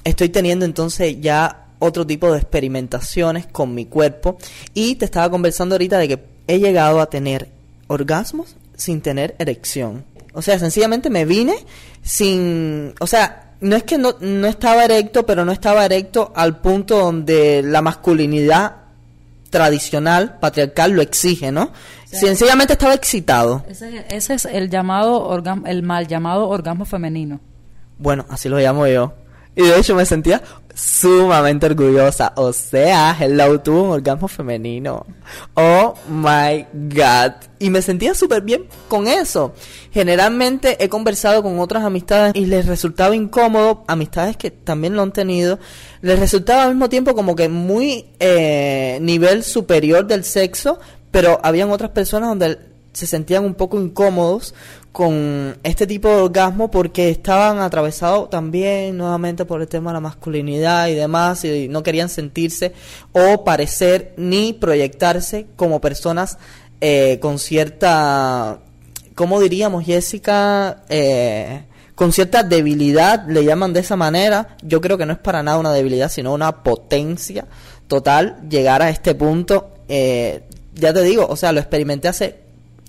Estoy 0.05 0.29
teniendo 0.29 0.67
entonces 0.67 1.17
ya 1.21 1.69
otro 1.79 2.07
tipo 2.07 2.31
de 2.31 2.39
experimentaciones 2.39 3.47
con 3.47 3.75
mi 3.75 3.87
cuerpo 3.87 4.37
y 4.75 4.97
te 4.97 5.07
estaba 5.07 5.31
conversando 5.31 5.75
ahorita 5.75 5.99
de 5.99 6.09
que 6.09 6.25
he 6.47 6.59
llegado 6.59 7.01
a 7.01 7.09
tener 7.09 7.49
orgasmos 7.87 8.57
sin 8.77 9.01
tener 9.01 9.35
erección. 9.39 10.05
O 10.35 10.43
sea, 10.43 10.59
sencillamente 10.59 11.09
me 11.09 11.25
vine 11.25 11.55
sin, 12.03 12.95
o 13.01 13.07
sea, 13.07 13.52
no 13.63 13.77
es 13.77 13.85
que 13.85 13.97
no, 13.97 14.17
no 14.21 14.47
estaba 14.47 14.85
erecto, 14.85 15.25
pero 15.25 15.45
no 15.45 15.53
estaba 15.53 15.85
erecto 15.85 16.33
al 16.35 16.59
punto 16.59 16.99
donde 16.99 17.63
la 17.63 17.81
masculinidad 17.81 18.77
tradicional, 19.51 20.39
patriarcal, 20.41 20.93
lo 20.93 21.03
exige, 21.03 21.53
¿no? 21.53 21.73
Sencillamente 22.07 22.75
estaba 22.75 22.95
excitado. 22.95 23.65
Ese, 23.69 24.05
ese 24.11 24.35
es 24.35 24.45
el 24.47 24.69
llamado 24.69 25.41
el 25.67 25.83
mal 25.83 26.09
llamado 26.09 26.49
orgasmo 26.49 26.85
femenino. 26.85 27.41
Bueno, 27.99 28.27
así 28.29 28.49
lo 28.49 28.59
llamo 28.59 28.87
yo. 28.87 29.15
Y 29.55 29.63
de 29.63 29.79
hecho 29.79 29.95
me 29.95 30.07
sentía 30.07 30.43
sumamente 30.75 31.67
orgullosa. 31.67 32.33
O 32.37 32.53
sea, 32.53 33.17
Hello 33.19 33.61
tuvo 33.61 33.85
un 33.85 33.91
orgasmo 33.91 34.29
femenino. 34.29 35.07
Oh 35.55 35.95
my 36.09 36.67
god. 36.73 37.33
Y 37.59 37.71
me 37.71 37.83
sentía 37.83 38.15
súper 38.15 38.43
bien 38.43 38.67
con 38.89 39.07
eso. 39.07 39.55
Generalmente 39.93 40.83
he 40.83 40.89
conversado 40.89 41.43
con 41.43 41.59
otras 41.61 41.85
amistades 41.85 42.35
y 42.35 42.47
les 42.47 42.67
resultaba 42.67 43.15
incómodo, 43.15 43.85
amistades 43.87 44.37
que 44.37 44.51
también 44.51 44.97
lo 44.97 45.03
han 45.03 45.13
tenido, 45.13 45.59
les 46.01 46.19
resultaba 46.19 46.65
al 46.65 46.71
mismo 46.71 46.89
tiempo 46.89 47.15
como 47.15 47.37
que 47.37 47.49
muy 47.49 48.07
eh, 48.19 48.99
nivel 49.01 49.45
superior 49.45 50.07
del 50.07 50.25
sexo, 50.25 50.81
pero 51.11 51.39
habían 51.43 51.71
otras 51.71 51.91
personas 51.91 52.31
donde 52.31 52.59
se 52.93 53.07
sentían 53.07 53.45
un 53.45 53.55
poco 53.55 53.81
incómodos 53.81 54.55
con 54.93 55.57
este 55.63 55.87
tipo 55.87 56.09
de 56.09 56.17
orgasmo 56.17 56.71
porque 56.71 57.09
estaban 57.09 57.59
atravesados 57.61 58.29
también 58.29 58.99
nuevamente 58.99 59.47
por 59.47 59.63
el 59.63 59.69
tema 59.69 59.91
de 59.91 59.95
la 59.95 60.01
masculinidad 60.01 60.89
y 60.89 60.95
demás 60.95 61.45
y 61.45 61.67
no 61.69 61.83
querían 61.83 62.11
sentirse 62.11 62.75
o 63.13 63.43
parecer 63.43 64.13
ni 64.19 64.53
proyectarse 64.53 65.47
como 65.57 65.81
personas 65.81 66.37
eh, 66.83 67.19
con 67.21 67.39
cierta, 67.39 68.59
¿cómo 69.15 69.41
diríamos 69.41 69.85
Jessica? 69.87 70.83
Eh, 70.89 71.63
con 71.95 72.13
cierta 72.13 72.43
debilidad, 72.43 73.27
le 73.29 73.45
llaman 73.45 73.73
de 73.73 73.81
esa 73.81 73.97
manera, 73.97 74.57
yo 74.63 74.81
creo 74.81 74.99
que 74.99 75.07
no 75.07 75.13
es 75.13 75.19
para 75.21 75.43
nada 75.43 75.59
una 75.59 75.73
debilidad, 75.73 76.11
sino 76.11 76.35
una 76.35 76.63
potencia 76.65 77.47
total 77.87 78.39
llegar 78.49 78.83
a 78.83 78.91
este 78.91 79.15
punto. 79.15 79.71
Eh, 79.89 80.43
ya 80.75 80.93
te 80.93 81.03
digo, 81.03 81.27
o 81.29 81.37
sea, 81.37 81.53
lo 81.53 81.61
experimenté 81.61 82.09
hace 82.09 82.41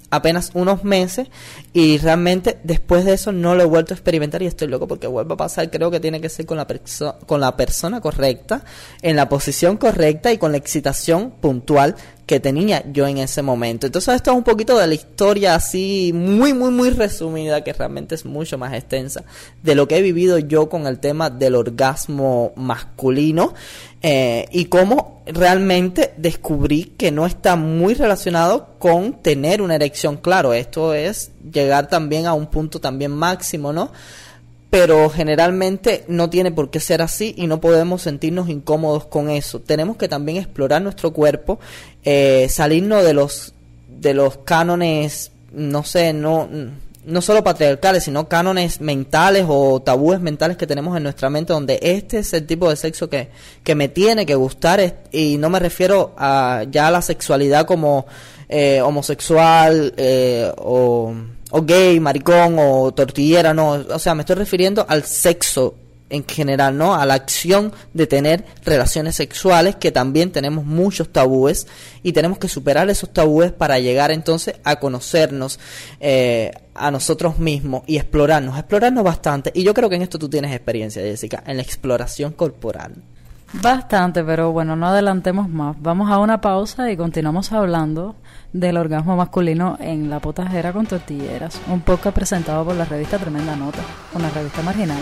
apenas 0.10 0.52
unos 0.54 0.84
meses 0.84 1.28
y 1.76 1.98
realmente 1.98 2.60
después 2.64 3.04
de 3.04 3.14
eso 3.14 3.32
no 3.32 3.56
lo 3.56 3.64
he 3.64 3.66
vuelto 3.66 3.96
a 3.96 3.98
experimentar 3.98 4.44
y 4.44 4.46
estoy 4.46 4.68
loco 4.68 4.88
porque 4.88 5.08
vuelvo 5.08 5.34
a 5.34 5.38
pasar. 5.38 5.72
Creo 5.72 5.90
que 5.90 6.00
tiene 6.00 6.22
que 6.22 6.30
ser 6.30 6.46
con 6.46 6.58
la, 6.58 6.68
con 7.26 7.42
la 7.42 7.58
persona 7.58 8.00
correcta, 8.00 8.64
en 9.02 9.16
la 9.16 9.28
posición 9.28 9.78
correcta 9.78 10.32
y 10.32 10.38
con 10.38 10.52
la 10.52 10.60
excitación 10.60 11.32
puntual 11.32 11.96
que 12.28 12.40
tenía 12.40 12.84
yo 12.92 13.08
en 13.08 13.18
ese 13.18 13.42
momento. 13.42 13.88
Entonces 13.88 14.16
esto 14.16 14.32
es 14.32 14.38
un 14.38 14.44
poquito 14.44 14.78
de 14.78 14.88
la 14.88 14.94
historia 14.94 15.56
así 15.56 16.12
muy, 16.14 16.54
muy, 16.54 16.72
muy 16.72 16.92
resumida, 16.92 17.64
que 17.64 17.74
realmente 17.74 18.16
es 18.16 18.24
mucho 18.24 18.58
más 18.58 18.74
extensa, 18.74 19.24
de 19.62 19.76
lo 19.76 19.88
que 19.88 19.98
he 19.98 20.02
vivido 20.02 20.38
yo 20.38 20.70
con 20.70 20.86
el 20.88 21.00
tema 21.00 21.30
del 21.30 21.56
orgasmo 21.56 22.54
masculino 22.56 23.54
eh, 24.02 24.46
y 24.52 24.66
cómo 24.66 25.24
realmente 25.26 26.14
descubrí 26.18 26.94
que 26.98 27.12
no 27.12 27.26
está 27.26 27.56
muy 27.56 27.94
relacionado 27.94 28.76
con 28.80 29.22
tener 29.22 29.62
una 29.62 29.76
erección. 29.76 30.18
Claro, 30.18 30.54
esto 30.54 30.94
es 30.94 31.33
llegar 31.52 31.88
también 31.88 32.26
a 32.26 32.34
un 32.34 32.48
punto 32.48 32.80
también 32.80 33.12
máximo, 33.12 33.74
¿no? 33.74 33.92
pero 34.74 35.08
generalmente 35.12 36.04
no 36.08 36.32
tiene 36.32 36.52
por 36.52 36.72
qué 36.72 36.80
ser 36.80 37.04
así 37.04 37.36
y 37.38 37.46
no 37.46 37.62
podemos 37.62 38.02
sentirnos 38.02 38.50
incómodos 38.50 39.06
con 39.06 39.30
eso. 39.30 39.60
Tenemos 39.60 39.98
que 39.98 40.08
también 40.08 40.40
explorar 40.40 40.82
nuestro 40.82 41.14
cuerpo, 41.14 41.60
eh, 42.04 42.48
salirnos 42.50 43.04
de 43.04 43.14
los 43.14 43.54
de 43.88 44.16
los 44.16 44.38
cánones, 44.38 45.32
no 45.52 45.84
sé, 45.84 46.12
no 46.12 46.50
no 47.06 47.22
solo 47.22 47.44
patriarcales, 47.44 48.06
sino 48.06 48.28
cánones 48.28 48.82
mentales 48.82 49.46
o 49.48 49.80
tabúes 49.80 50.22
mentales 50.22 50.58
que 50.58 50.66
tenemos 50.66 50.98
en 50.98 51.04
nuestra 51.04 51.30
mente, 51.30 51.54
donde 51.54 51.78
este 51.84 52.18
es 52.18 52.34
el 52.34 52.48
tipo 52.48 52.68
de 52.68 52.76
sexo 52.76 53.10
que, 53.10 53.30
que 53.64 53.76
me 53.76 53.90
tiene 53.90 54.26
que 54.26 54.34
gustar, 54.34 55.04
y 55.12 55.38
no 55.38 55.52
me 55.52 55.60
refiero 55.60 56.16
a 56.18 56.64
ya 56.72 56.88
a 56.88 56.92
la 56.92 57.04
sexualidad 57.04 57.68
como 57.68 58.08
eh, 58.50 58.82
homosexual 58.82 59.94
eh, 59.98 60.52
o 60.58 61.14
gay, 61.62 62.00
maricón 62.00 62.58
o 62.58 62.94
tortillera, 62.94 63.54
no, 63.54 63.72
o 63.72 64.00
sea, 64.00 64.16
me 64.16 64.22
estoy 64.22 64.38
refiriendo 64.38 64.86
al 64.88 65.04
sexo 65.04 65.76
en 66.14 66.26
general, 66.28 66.78
¿no? 66.78 66.94
A 66.94 67.06
la 67.08 67.16
acción 67.16 67.74
de 67.94 68.06
tener 68.06 68.46
relaciones 68.64 69.16
sexuales, 69.16 69.76
que 69.76 69.92
también 69.92 70.32
tenemos 70.32 70.64
muchos 70.64 71.12
tabúes 71.12 71.66
y 72.04 72.14
tenemos 72.14 72.38
que 72.38 72.48
superar 72.48 72.88
esos 72.90 73.12
tabúes 73.12 73.52
para 73.52 73.80
llegar 73.80 74.12
entonces 74.12 74.56
a 74.64 74.80
conocernos 74.80 75.60
eh, 76.00 76.52
a 76.76 76.92
nosotros 76.92 77.40
mismos 77.40 77.84
y 77.88 77.98
explorarnos, 77.98 78.58
explorarnos 78.58 79.04
bastante. 79.04 79.52
Y 79.56 79.64
yo 79.64 79.74
creo 79.74 79.90
que 79.90 79.96
en 79.96 80.04
esto 80.04 80.20
tú 80.20 80.30
tienes 80.30 80.52
experiencia, 80.52 81.02
Jessica, 81.02 81.44
en 81.48 81.58
la 81.58 81.64
exploración 81.64 82.34
corporal. 82.34 82.94
Bastante, 83.62 84.24
pero 84.24 84.52
bueno, 84.52 84.76
no 84.76 84.88
adelantemos 84.88 85.48
más. 85.48 85.76
Vamos 85.80 86.12
a 86.12 86.18
una 86.18 86.42
pausa 86.42 86.92
y 86.92 86.98
continuamos 86.98 87.52
hablando 87.52 88.16
del 88.52 88.78
orgasmo 88.78 89.16
masculino 89.16 89.78
en 89.80 90.10
la 90.10 90.20
potajera 90.20 90.74
con 90.74 90.88
tortilleras, 90.88 91.62
un 91.68 91.82
podcast 91.82 92.16
presentado 92.16 92.66
por 92.66 92.76
la 92.76 92.86
revista 92.86 93.20
Tremenda 93.20 93.56
Nota, 93.56 93.80
una 94.16 94.30
revista 94.32 94.64
marginal. 94.64 95.02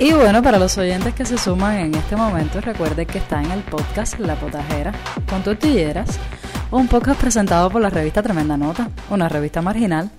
Y 0.00 0.12
bueno, 0.12 0.42
para 0.42 0.58
los 0.58 0.76
oyentes 0.78 1.14
que 1.14 1.26
se 1.26 1.38
suman 1.38 1.76
en 1.76 1.94
este 1.94 2.16
momento, 2.16 2.60
recuerden 2.60 3.06
que 3.06 3.18
está 3.18 3.42
en 3.42 3.50
el 3.52 3.60
podcast 3.60 4.18
La 4.18 4.34
Potajera 4.34 4.92
con 5.28 5.42
Tortilleras, 5.42 6.18
un 6.70 6.88
podcast 6.88 7.20
presentado 7.20 7.70
por 7.70 7.80
la 7.80 7.90
revista 7.90 8.22
Tremenda 8.22 8.56
Nota, 8.56 8.88
una 9.10 9.28
revista 9.28 9.62
marginal. 9.62 10.10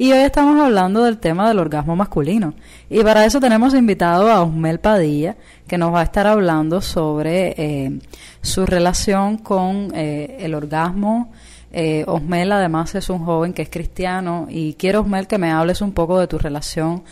Y 0.00 0.12
hoy 0.12 0.20
estamos 0.20 0.58
hablando 0.58 1.04
del 1.04 1.18
tema 1.18 1.46
del 1.46 1.58
orgasmo 1.58 1.94
masculino. 1.94 2.54
Y 2.88 3.02
para 3.02 3.26
eso 3.26 3.38
tenemos 3.38 3.74
invitado 3.74 4.30
a 4.30 4.42
Osmel 4.42 4.80
Padilla, 4.80 5.36
que 5.68 5.76
nos 5.76 5.92
va 5.92 6.00
a 6.00 6.04
estar 6.04 6.26
hablando 6.26 6.80
sobre 6.80 7.54
eh, 7.58 7.98
su 8.40 8.64
relación 8.64 9.36
con 9.36 9.92
eh, 9.94 10.38
el 10.40 10.54
orgasmo. 10.54 11.30
Eh, 11.70 12.04
Osmel 12.06 12.50
además 12.50 12.94
es 12.94 13.10
un 13.10 13.26
joven 13.26 13.52
que 13.52 13.60
es 13.60 13.68
cristiano 13.68 14.46
y 14.48 14.72
quiero, 14.72 15.02
Osmel, 15.02 15.26
que 15.26 15.36
me 15.36 15.50
hables 15.50 15.82
un 15.82 15.92
poco 15.92 16.18
de 16.18 16.28
tu 16.28 16.38
relación 16.38 17.02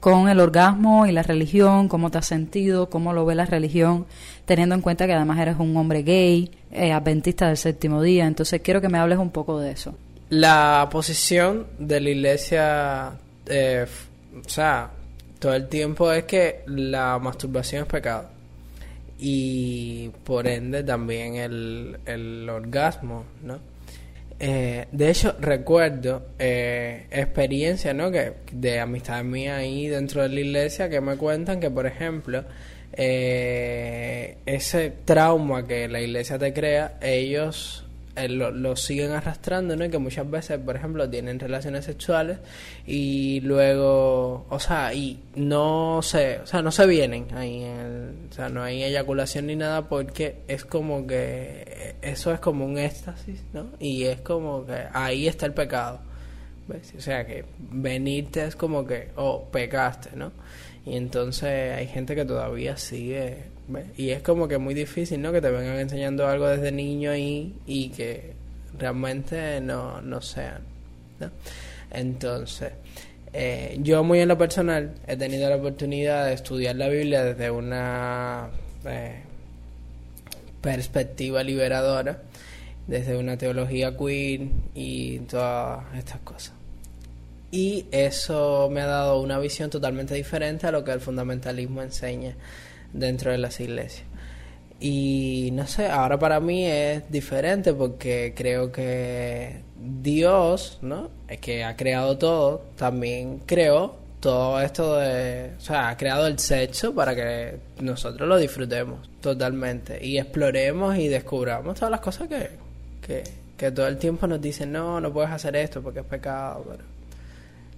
con 0.00 0.28
el 0.28 0.40
orgasmo 0.40 1.06
y 1.06 1.12
la 1.12 1.22
religión, 1.22 1.86
cómo 1.86 2.10
te 2.10 2.18
has 2.18 2.26
sentido, 2.26 2.90
cómo 2.90 3.12
lo 3.12 3.24
ve 3.24 3.36
la 3.36 3.46
religión, 3.46 4.04
teniendo 4.46 4.74
en 4.74 4.80
cuenta 4.80 5.06
que 5.06 5.12
además 5.12 5.38
eres 5.38 5.60
un 5.60 5.76
hombre 5.76 6.02
gay, 6.02 6.50
eh, 6.72 6.90
adventista 6.90 7.46
del 7.46 7.56
séptimo 7.56 8.02
día. 8.02 8.26
Entonces 8.26 8.60
quiero 8.62 8.80
que 8.80 8.88
me 8.88 8.98
hables 8.98 9.18
un 9.18 9.30
poco 9.30 9.60
de 9.60 9.70
eso. 9.70 9.94
La 10.32 10.88
posición 10.90 11.66
de 11.78 12.00
la 12.00 12.08
iglesia, 12.08 13.12
eh, 13.44 13.84
o 14.34 14.48
sea, 14.48 14.90
todo 15.38 15.52
el 15.52 15.68
tiempo 15.68 16.10
es 16.10 16.24
que 16.24 16.62
la 16.68 17.18
masturbación 17.18 17.82
es 17.82 17.88
pecado. 17.88 18.30
Y 19.18 20.08
por 20.24 20.46
ende 20.48 20.84
también 20.84 21.34
el, 21.34 21.98
el 22.06 22.48
orgasmo, 22.48 23.26
¿no? 23.42 23.58
Eh, 24.40 24.86
de 24.90 25.10
hecho, 25.10 25.36
recuerdo 25.38 26.28
eh, 26.38 27.08
experiencias 27.10 27.94
¿no? 27.94 28.10
que, 28.10 28.32
de 28.52 28.80
amistad 28.80 29.22
mía 29.24 29.56
ahí 29.56 29.86
dentro 29.86 30.22
de 30.22 30.30
la 30.30 30.40
iglesia 30.40 30.88
que 30.88 31.02
me 31.02 31.18
cuentan 31.18 31.60
que, 31.60 31.70
por 31.70 31.84
ejemplo, 31.84 32.42
eh, 32.94 34.38
ese 34.46 34.94
trauma 35.04 35.66
que 35.66 35.88
la 35.88 36.00
iglesia 36.00 36.38
te 36.38 36.54
crea, 36.54 36.98
ellos 37.02 37.81
eh, 38.14 38.28
lo, 38.28 38.76
siguen 38.76 39.12
arrastrando, 39.12 39.74
¿no? 39.74 39.86
Y 39.86 39.90
que 39.90 39.96
muchas 39.96 40.30
veces, 40.30 40.58
por 40.58 40.76
ejemplo, 40.76 41.08
tienen 41.08 41.40
relaciones 41.40 41.86
sexuales 41.86 42.38
y 42.86 43.40
luego, 43.40 44.46
o 44.50 44.60
sea, 44.60 44.92
y 44.92 45.18
no 45.34 46.00
se, 46.02 46.40
o 46.40 46.46
sea, 46.46 46.60
no 46.60 46.70
se 46.70 46.86
vienen 46.86 47.26
ahí, 47.34 47.64
o 48.30 48.34
sea, 48.34 48.50
no 48.50 48.62
hay 48.62 48.82
eyaculación 48.82 49.46
ni 49.46 49.56
nada 49.56 49.88
porque 49.88 50.42
es 50.46 50.64
como 50.66 51.06
que 51.06 51.94
eso 52.02 52.32
es 52.34 52.40
como 52.40 52.66
un 52.66 52.76
éxtasis, 52.76 53.42
¿no? 53.54 53.68
Y 53.78 54.04
es 54.04 54.20
como 54.20 54.66
que 54.66 54.84
ahí 54.92 55.26
está 55.26 55.46
el 55.46 55.54
pecado, 55.54 56.00
¿ves? 56.68 56.92
O 56.98 57.00
sea, 57.00 57.26
que 57.26 57.46
venirte 57.58 58.44
es 58.44 58.56
como 58.56 58.86
que, 58.86 59.08
oh, 59.16 59.48
pecaste, 59.50 60.10
¿no? 60.16 60.32
Y 60.84 60.96
entonces 60.96 61.74
hay 61.74 61.86
gente 61.86 62.14
que 62.14 62.26
todavía 62.26 62.76
sigue 62.76 63.51
y 63.96 64.10
es 64.10 64.22
como 64.22 64.48
que 64.48 64.58
muy 64.58 64.74
difícil, 64.74 65.20
¿no? 65.20 65.32
Que 65.32 65.40
te 65.40 65.50
vengan 65.50 65.78
enseñando 65.78 66.26
algo 66.26 66.48
desde 66.48 66.72
niño 66.72 67.10
ahí 67.10 67.54
y 67.66 67.90
que 67.90 68.32
realmente 68.78 69.60
no, 69.60 70.00
no 70.00 70.20
sean. 70.20 70.62
Entonces, 71.90 72.72
eh, 73.32 73.78
yo 73.80 74.02
muy 74.02 74.20
en 74.20 74.28
lo 74.28 74.36
personal 74.36 74.94
he 75.06 75.16
tenido 75.16 75.48
la 75.48 75.56
oportunidad 75.56 76.26
de 76.26 76.34
estudiar 76.34 76.76
la 76.76 76.88
Biblia 76.88 77.22
desde 77.22 77.50
una 77.50 78.50
eh, 78.84 79.22
perspectiva 80.60 81.42
liberadora, 81.42 82.22
desde 82.86 83.16
una 83.16 83.36
teología 83.38 83.96
queer 83.96 84.48
y 84.74 85.20
todas 85.20 85.84
estas 85.96 86.20
cosas. 86.20 86.52
Y 87.50 87.86
eso 87.92 88.70
me 88.72 88.80
ha 88.80 88.86
dado 88.86 89.20
una 89.20 89.38
visión 89.38 89.68
totalmente 89.70 90.14
diferente 90.14 90.66
a 90.66 90.72
lo 90.72 90.82
que 90.82 90.92
el 90.92 91.00
fundamentalismo 91.00 91.82
enseña 91.82 92.34
dentro 92.92 93.30
de 93.30 93.38
las 93.38 93.60
iglesias. 93.60 94.06
Y 94.80 95.50
no 95.52 95.66
sé, 95.68 95.86
ahora 95.86 96.18
para 96.18 96.40
mí 96.40 96.66
es 96.66 97.08
diferente 97.08 97.72
porque 97.72 98.34
creo 98.36 98.72
que 98.72 99.62
Dios, 99.76 100.80
¿no? 100.82 101.08
Es 101.28 101.38
que 101.38 101.62
ha 101.62 101.76
creado 101.76 102.18
todo, 102.18 102.64
también 102.76 103.40
creó 103.46 103.94
todo 104.18 104.60
esto 104.60 104.96
de, 104.96 105.52
o 105.56 105.60
sea, 105.60 105.88
ha 105.90 105.96
creado 105.96 106.26
el 106.26 106.36
sexo 106.40 106.92
para 106.94 107.14
que 107.14 107.58
nosotros 107.80 108.28
lo 108.28 108.36
disfrutemos 108.36 109.08
totalmente 109.20 110.04
y 110.04 110.18
exploremos 110.18 110.96
y 110.96 111.06
descubramos 111.06 111.76
todas 111.76 111.90
las 111.92 112.00
cosas 112.00 112.28
que, 112.28 112.50
que, 113.06 113.22
que 113.56 113.70
todo 113.70 113.86
el 113.86 113.98
tiempo 113.98 114.26
nos 114.26 114.40
dicen, 114.40 114.72
no, 114.72 115.00
no 115.00 115.12
puedes 115.12 115.30
hacer 115.30 115.54
esto 115.54 115.80
porque 115.80 116.00
es 116.00 116.06
pecado, 116.06 116.64
pero, 116.68 116.82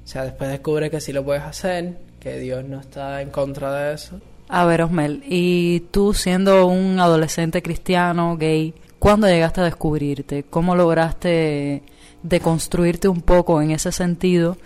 o 0.05 0.07
sea, 0.07 0.25
después 0.25 0.51
descubre 0.51 0.91
que 0.91 1.03
sí 1.03 1.13
lo 1.13 1.23
puedes 1.23 1.43
hacer, 1.43 1.99
que 2.19 2.39
Dios 2.39 2.65
no 2.65 2.81
está 2.81 3.21
en 3.21 3.29
contra 3.29 3.75
de 3.75 3.95
eso 3.95 4.21
a 4.49 4.65
ver, 4.65 4.83
Osmel, 4.83 5.23
y 5.27 5.81
tú 5.91 6.15
siendo 6.15 6.67
un 6.67 7.01
adolescente 7.01 7.63
cristiano, 7.63 8.37
gay, 8.37 8.75
¿cuándo 8.99 9.27
llegaste 9.27 9.61
a 9.61 9.65
descubrirte? 9.65 10.45
¿Cómo 10.45 10.77
lograste 10.77 11.83
deconstruirte 12.23 13.09
un 13.09 13.23
poco 13.23 13.61
en 13.63 13.71
ese 13.71 13.93
sentido? 13.93 14.57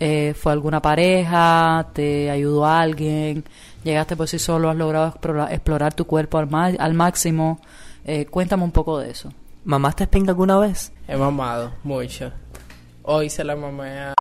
Eh, 0.00 0.34
¿Fue 0.36 0.52
alguna 0.52 0.80
pareja? 0.80 1.88
¿Te 1.92 2.30
ayudó 2.30 2.66
alguien? 2.66 3.44
¿Llegaste 3.84 4.16
por 4.16 4.28
sí 4.28 4.38
solo? 4.38 4.70
¿Has 4.70 4.76
logrado 4.76 5.14
explorar, 5.50 5.94
tu 5.94 6.06
cuerpo 6.06 6.38
al, 6.38 6.76
al 6.78 6.94
máximo? 6.94 7.60
Eh, 8.04 8.26
cuéntame 8.26 8.64
un 8.64 8.72
poco 8.72 8.98
de 8.98 9.10
eso. 9.10 9.32
¿Mamaste 9.64 10.04
espinga 10.04 10.30
alguna 10.30 10.58
vez? 10.58 10.92
He 11.08 11.16
mamado, 11.16 11.72
mucho. 11.82 12.32
Hoy 13.02 13.30
se 13.30 13.44
la 13.44 13.56
mamé 13.56 13.98
a 14.00 14.14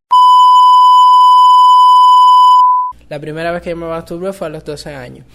la 3.09 3.19
primera 3.19 3.51
vez 3.51 3.61
que 3.61 3.71
yo 3.71 3.75
me 3.75 3.87
masturbé 3.87 4.33
fue 4.33 4.47
a 4.47 4.49
los 4.49 4.63
12 4.63 4.93
años. 4.93 5.25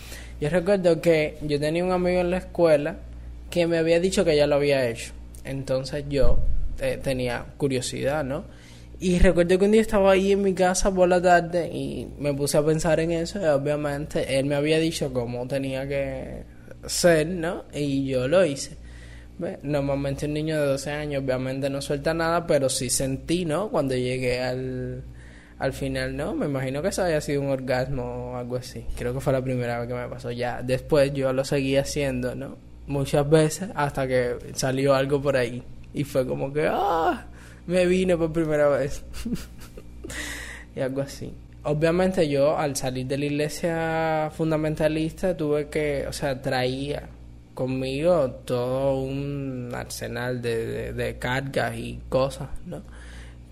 Yo 0.40 0.48
recuerdo 0.50 1.00
que 1.00 1.36
yo 1.42 1.58
tenía 1.58 1.84
un 1.84 1.92
amigo 1.92 2.20
en 2.20 2.30
la 2.30 2.38
escuela 2.38 2.96
que 3.50 3.66
me 3.66 3.78
había 3.78 4.00
dicho 4.00 4.24
que 4.24 4.36
ya 4.36 4.46
lo 4.46 4.56
había 4.56 4.88
hecho. 4.88 5.12
Entonces 5.44 6.04
yo 6.08 6.38
eh, 6.80 6.98
tenía 7.02 7.44
curiosidad, 7.56 8.24
¿no? 8.24 8.44
Y 9.00 9.18
recuerdo 9.18 9.58
que 9.58 9.64
un 9.64 9.70
día 9.70 9.80
estaba 9.80 10.12
ahí 10.12 10.32
en 10.32 10.42
mi 10.42 10.54
casa 10.54 10.92
por 10.92 11.08
la 11.08 11.22
tarde 11.22 11.68
y 11.72 12.08
me 12.18 12.34
puse 12.34 12.58
a 12.58 12.64
pensar 12.64 12.98
en 12.98 13.12
eso 13.12 13.38
obviamente 13.54 14.38
él 14.38 14.46
me 14.46 14.56
había 14.56 14.80
dicho 14.80 15.12
cómo 15.12 15.46
tenía 15.46 15.86
que 15.86 16.42
ser, 16.86 17.28
¿no? 17.28 17.64
Y 17.72 18.06
yo 18.06 18.26
lo 18.26 18.44
hice. 18.44 18.76
Normalmente 19.62 20.26
un 20.26 20.34
niño 20.34 20.60
de 20.60 20.66
12 20.66 20.90
años 20.90 21.22
obviamente 21.22 21.70
no 21.70 21.80
suelta 21.80 22.12
nada, 22.12 22.44
pero 22.44 22.68
sí 22.68 22.90
sentí, 22.90 23.44
¿no? 23.44 23.70
Cuando 23.70 23.94
llegué 23.94 24.40
al, 24.40 25.04
al 25.58 25.72
final 25.72 26.16
no, 26.16 26.34
me 26.34 26.46
imagino 26.46 26.82
que 26.82 26.88
eso 26.88 27.02
haya 27.02 27.20
sido 27.20 27.42
un 27.42 27.48
orgasmo 27.48 28.32
o 28.32 28.36
algo 28.36 28.56
así. 28.56 28.84
Creo 28.96 29.12
que 29.12 29.20
fue 29.20 29.32
la 29.32 29.42
primera 29.42 29.80
vez 29.80 29.88
que 29.88 29.94
me 29.94 30.06
pasó. 30.06 30.30
Ya 30.30 30.62
después 30.62 31.12
yo 31.12 31.32
lo 31.32 31.44
seguí 31.44 31.76
haciendo, 31.76 32.34
¿no? 32.34 32.56
Muchas 32.86 33.28
veces 33.28 33.70
hasta 33.74 34.06
que 34.06 34.36
salió 34.54 34.94
algo 34.94 35.20
por 35.20 35.36
ahí. 35.36 35.62
Y 35.92 36.04
fue 36.04 36.26
como 36.26 36.52
que, 36.52 36.68
ah, 36.70 37.26
me 37.66 37.86
vine 37.86 38.16
por 38.16 38.32
primera 38.32 38.68
vez. 38.68 39.02
y 40.76 40.80
algo 40.80 41.00
así. 41.00 41.34
Obviamente 41.64 42.28
yo 42.28 42.56
al 42.56 42.76
salir 42.76 43.06
de 43.06 43.18
la 43.18 43.24
iglesia 43.24 44.30
fundamentalista 44.32 45.36
tuve 45.36 45.68
que, 45.68 46.06
o 46.06 46.12
sea, 46.12 46.40
traía 46.40 47.08
conmigo 47.54 48.30
todo 48.44 49.00
un 49.00 49.72
arsenal 49.74 50.40
de, 50.40 50.92
de 50.92 51.18
cargas 51.18 51.76
y 51.76 52.00
cosas, 52.08 52.48
¿no? 52.64 52.82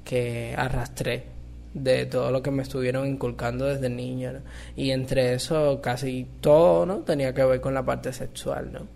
Que 0.05 0.55
arrastré 0.57 1.36
de 1.77 2.07
todo 2.07 2.31
lo 2.31 2.43
que 2.43 2.51
me 2.51 2.63
estuvieron 2.63 3.07
inculcando 3.07 3.67
desde 3.67 3.91
niño, 3.91 4.33
Y 4.77 4.91
entre 4.91 5.35
eso 5.35 5.81
casi 5.83 6.27
todo, 6.41 6.87
¿no? 6.87 6.99
Tenía 7.01 7.35
que 7.35 7.45
ver 7.45 7.61
con 7.61 7.75
la 7.75 7.85
parte 7.85 8.13
sexual, 8.13 8.73
¿no? 8.73 8.87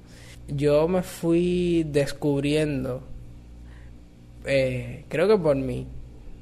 Yo 0.49 0.89
me 0.89 1.03
fui 1.03 1.85
descubriendo, 1.85 3.03
eh, 4.47 5.05
creo 5.09 5.29
que 5.29 5.37
por 5.37 5.57
mí, 5.57 5.87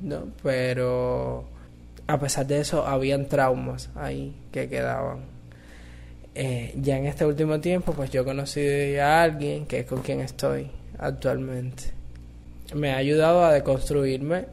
¿no? 0.01 0.29
Pero 0.43 1.45
a 2.07 2.19
pesar 2.19 2.47
de 2.47 2.61
eso, 2.61 2.87
habían 2.87 3.27
traumas 3.27 3.91
ahí 3.97 4.35
que 4.53 4.69
quedaban. 4.69 5.19
Eh, 6.35 6.73
ya 6.81 6.99
en 6.99 7.07
este 7.07 7.27
último 7.27 7.61
tiempo, 7.61 7.93
pues 7.93 8.11
yo 8.11 8.25
conocí 8.25 8.97
a 8.97 9.23
alguien 9.23 9.67
que 9.67 9.81
es 9.81 9.87
con 9.87 10.03
quien 10.03 10.21
estoy 10.21 10.71
actualmente. 10.99 11.85
Me 12.75 12.93
ha 12.93 12.97
ayudado 12.97 13.45
a 13.45 13.53
deconstruirme 13.53 14.47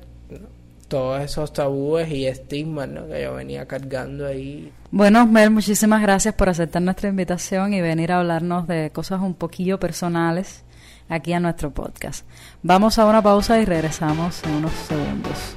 todos 0.87 1.21
esos 1.21 1.51
tabúes 1.53 2.09
y 2.11 2.27
estigmas 2.27 2.89
que 3.09 3.23
yo 3.23 3.35
venía 3.35 3.65
cargando 3.67 4.25
ahí. 4.25 4.71
Bueno, 4.91 5.25
Mel, 5.25 5.51
muchísimas 5.51 6.01
gracias 6.01 6.33
por 6.35 6.49
aceptar 6.49 6.81
nuestra 6.81 7.09
invitación 7.09 7.73
y 7.73 7.81
venir 7.81 8.11
a 8.11 8.19
hablarnos 8.19 8.67
de 8.67 8.91
cosas 8.91 9.21
un 9.21 9.33
poquillo 9.33 9.79
personales 9.79 10.63
aquí 11.09 11.33
a 11.33 11.39
nuestro 11.39 11.71
podcast. 11.71 12.25
Vamos 12.63 12.99
a 12.99 13.05
una 13.05 13.21
pausa 13.21 13.59
y 13.59 13.65
regresamos 13.65 14.43
en 14.43 14.53
unos 14.53 14.71
segundos. 14.71 15.55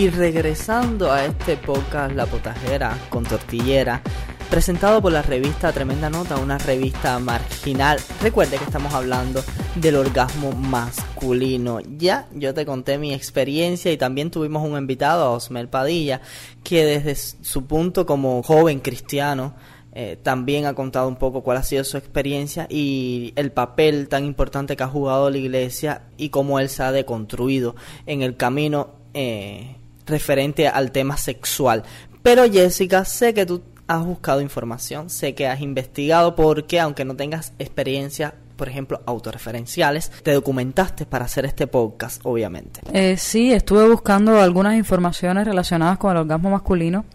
Y 0.00 0.08
regresando 0.08 1.12
a 1.12 1.26
este 1.26 1.58
podcast 1.58 2.14
La 2.14 2.24
Potajera 2.24 2.96
con 3.10 3.22
Tortillera, 3.22 4.00
presentado 4.48 5.02
por 5.02 5.12
la 5.12 5.20
revista 5.20 5.72
Tremenda 5.72 6.08
Nota, 6.08 6.38
una 6.38 6.56
revista 6.56 7.18
marginal. 7.18 7.98
Recuerde 8.22 8.56
que 8.56 8.64
estamos 8.64 8.94
hablando 8.94 9.44
del 9.74 9.96
orgasmo 9.96 10.52
masculino. 10.52 11.80
Ya 11.98 12.26
yo 12.32 12.54
te 12.54 12.64
conté 12.64 12.96
mi 12.96 13.12
experiencia 13.12 13.92
y 13.92 13.98
también 13.98 14.30
tuvimos 14.30 14.66
un 14.66 14.78
invitado, 14.78 15.22
a 15.22 15.32
Osmel 15.32 15.68
Padilla, 15.68 16.22
que 16.64 16.82
desde 16.86 17.14
su 17.14 17.66
punto 17.66 18.06
como 18.06 18.42
joven 18.42 18.80
cristiano, 18.80 19.54
eh, 19.92 20.18
también 20.22 20.64
ha 20.64 20.72
contado 20.72 21.08
un 21.08 21.16
poco 21.16 21.42
cuál 21.42 21.58
ha 21.58 21.62
sido 21.62 21.84
su 21.84 21.98
experiencia 21.98 22.66
y 22.70 23.34
el 23.36 23.52
papel 23.52 24.08
tan 24.08 24.24
importante 24.24 24.78
que 24.78 24.82
ha 24.82 24.88
jugado 24.88 25.28
la 25.28 25.36
iglesia 25.36 26.04
y 26.16 26.30
cómo 26.30 26.58
él 26.58 26.70
se 26.70 26.84
ha 26.84 26.90
deconstruido 26.90 27.76
en 28.06 28.22
el 28.22 28.38
camino 28.38 28.94
eh, 29.12 29.76
referente 30.06 30.68
al 30.68 30.92
tema 30.92 31.16
sexual. 31.16 31.84
Pero 32.22 32.50
Jessica, 32.50 33.04
sé 33.04 33.34
que 33.34 33.46
tú 33.46 33.62
has 33.86 34.04
buscado 34.04 34.40
información, 34.40 35.10
sé 35.10 35.34
que 35.34 35.48
has 35.48 35.60
investigado 35.60 36.36
porque 36.36 36.80
aunque 36.80 37.04
no 37.04 37.16
tengas 37.16 37.52
experiencia 37.58 38.34
por 38.56 38.68
ejemplo, 38.68 39.00
autorreferenciales. 39.06 40.10
Te 40.22 40.34
documentaste 40.34 41.06
para 41.06 41.24
hacer 41.24 41.46
este 41.46 41.66
podcast, 41.66 42.20
obviamente. 42.24 42.82
Eh, 42.92 43.16
sí, 43.16 43.54
estuve 43.54 43.88
buscando 43.88 44.38
algunas 44.38 44.76
informaciones 44.76 45.46
relacionadas 45.46 45.96
con 45.96 46.10
el 46.10 46.18
orgasmo 46.18 46.50
masculino 46.50 47.06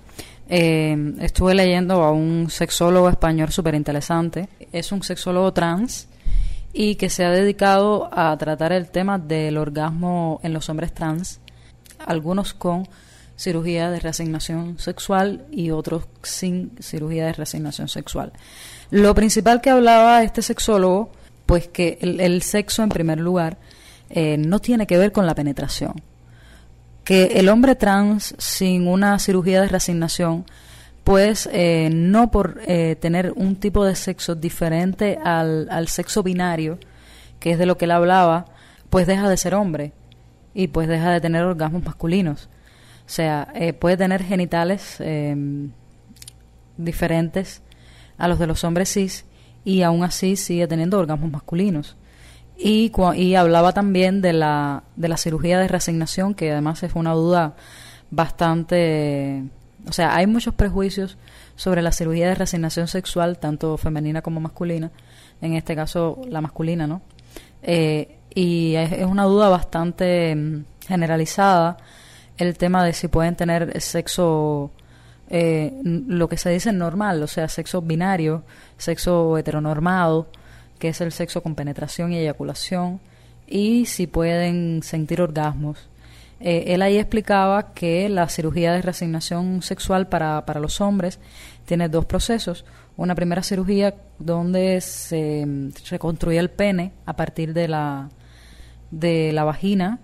eh, 0.48 1.14
estuve 1.22 1.56
leyendo 1.56 2.04
a 2.04 2.12
un 2.12 2.50
sexólogo 2.50 3.10
español 3.10 3.52
súper 3.52 3.76
interesante. 3.76 4.48
Es 4.72 4.92
un 4.92 5.04
sexólogo 5.04 5.52
trans 5.54 6.08
y 6.74 6.96
que 6.96 7.10
se 7.10 7.24
ha 7.24 7.32
dedicado 7.32 8.10
a 8.12 8.38
tratar 8.38 8.72
el 8.72 8.90
tema 8.90 9.18
del 9.18 9.58
orgasmo 9.58 10.40
en 10.44 10.54
los 10.54 10.70
hombres 10.70 10.94
trans, 10.94 11.40
algunos 12.06 12.54
con 12.54 12.88
cirugía 13.36 13.92
de 13.92 14.00
reasignación 14.00 14.80
sexual 14.80 15.46
y 15.52 15.72
otros 15.72 16.08
sin 16.24 16.72
cirugía 16.80 17.26
de 17.26 17.34
reasignación 17.34 17.88
sexual. 17.88 18.32
Lo 18.92 19.14
principal 19.14 19.62
que 19.62 19.70
hablaba 19.70 20.24
este 20.24 20.42
sexólogo, 20.42 21.12
pues 21.46 21.68
que 21.68 21.98
el, 22.02 22.42
sexo 22.42 22.84
en 22.84 22.90
primer 22.90 23.20
lugar 23.20 23.58
eh, 24.10 24.38
no 24.38 24.60
tiene 24.60 24.88
que 24.88 24.98
ver 24.98 25.12
con 25.12 25.26
la 25.26 25.36
penetración 25.36 25.96
que 27.06 27.26
el 27.36 27.50
hombre 27.50 27.76
trans 27.76 28.36
sin 28.40 28.88
una 28.88 29.20
cirugía 29.20 29.62
de 29.62 29.68
reasignación, 29.70 30.44
pues 31.04 31.48
eh, 31.54 31.90
no 31.94 32.32
por 32.32 32.60
eh, 32.66 32.98
tener 33.00 33.32
un 33.36 33.56
tipo 33.58 33.86
de 33.86 33.96
sexo 33.96 34.34
diferente 34.34 35.20
al, 35.24 35.70
al 35.70 35.88
sexo 35.88 36.24
binario, 36.24 36.80
que 37.40 37.52
es 37.52 37.60
de 37.60 37.68
lo 37.68 37.78
que 37.78 37.86
él 37.86 37.92
hablaba, 37.92 38.46
pues 38.90 39.06
deja 39.06 39.30
de 39.30 39.38
ser 39.38 39.54
hombre 39.54 39.94
y 40.56 40.70
pues 40.70 40.88
deja 40.88 41.12
de 41.12 41.22
tener 41.22 41.44
orgasmos 41.44 41.84
masculinos. 41.84 42.50
O 43.06 43.10
sea, 43.10 43.50
eh, 43.54 43.74
puede 43.74 43.98
tener 43.98 44.24
genitales 44.24 44.96
em, 45.00 45.70
diferentes 46.78 47.62
a 48.18 48.28
los 48.28 48.40
de 48.40 48.48
los 48.48 48.64
hombres 48.64 48.92
cis 48.92 49.26
y 49.66 49.82
aún 49.82 50.04
así 50.04 50.38
sigue 50.38 50.66
teniendo 50.68 50.98
orgasmos 50.98 51.30
masculinos. 51.30 51.98
Y, 52.58 52.92
y 53.16 53.36
hablaba 53.36 53.74
también 53.74 54.22
de 54.22 54.32
la, 54.32 54.84
de 54.96 55.10
la 55.10 55.18
cirugía 55.18 55.60
de 55.60 55.68
reasignación, 55.68 56.34
que 56.34 56.54
además 56.54 56.82
es 56.84 56.96
una 56.96 57.12
duda 57.12 57.56
bastante... 58.10 59.44
O 59.88 59.92
sea, 59.92 60.16
hay 60.16 60.26
muchos 60.26 60.56
prejuicios 60.56 61.18
sobre 61.58 61.82
la 61.82 61.92
cirugía 61.92 62.30
de 62.30 62.36
reasignación 62.36 62.88
sexual, 62.88 63.38
tanto 63.40 63.78
femenina 63.78 64.22
como 64.22 64.40
masculina, 64.40 64.92
en 65.42 65.54
este 65.54 65.76
caso 65.76 66.22
la 66.30 66.40
masculina, 66.42 66.88
¿no? 66.88 67.02
Eh, 67.62 68.20
y 68.36 68.76
es, 68.76 69.06
una 69.06 69.24
duda 69.24 69.50
bastante 69.50 70.36
mm, 70.36 70.66
generalizada 70.88 71.78
el 72.38 72.58
tema 72.58 72.84
de 72.84 72.94
si 72.94 73.08
pueden 73.08 73.36
tener 73.36 73.80
sexo, 73.82 74.72
eh, 75.30 75.74
lo 75.84 76.28
que 76.28 76.38
se 76.38 76.50
dice 76.50 76.74
normal, 76.74 77.24
o 77.24 77.28
sea, 77.28 77.48
sexo 77.48 77.82
binario, 77.82 78.44
sexo 78.78 79.38
heteronormado, 79.38 80.28
que 80.78 80.90
es 80.90 81.00
el 81.00 81.14
sexo 81.14 81.42
con 81.42 81.56
penetración 81.56 82.12
y 82.12 82.18
eyaculación, 82.18 83.00
y 83.48 83.86
si 83.86 84.06
pueden 84.06 84.84
sentir 84.84 85.22
orgasmos. 85.22 85.88
Eh, 86.42 86.74
él 86.74 86.82
ahí 86.82 86.98
explicaba 86.98 87.74
que 87.74 88.10
la 88.10 88.28
cirugía 88.28 88.74
de 88.74 88.82
reasignación 88.82 89.62
sexual 89.62 90.10
para, 90.10 90.46
para 90.46 90.60
los 90.60 90.82
hombres 90.82 91.20
tiene 91.64 91.88
dos 91.88 92.04
procesos. 92.06 92.66
Una 92.98 93.16
primera 93.16 93.44
cirugía 93.44 93.96
donde 94.20 94.82
se 94.82 95.48
reconstruye 95.90 96.38
el 96.38 96.50
pene 96.50 96.92
a 97.06 97.16
partir 97.16 97.54
de 97.54 97.70
la, 97.70 98.10
de 98.92 99.32
la 99.34 99.44
vagina 99.44 100.00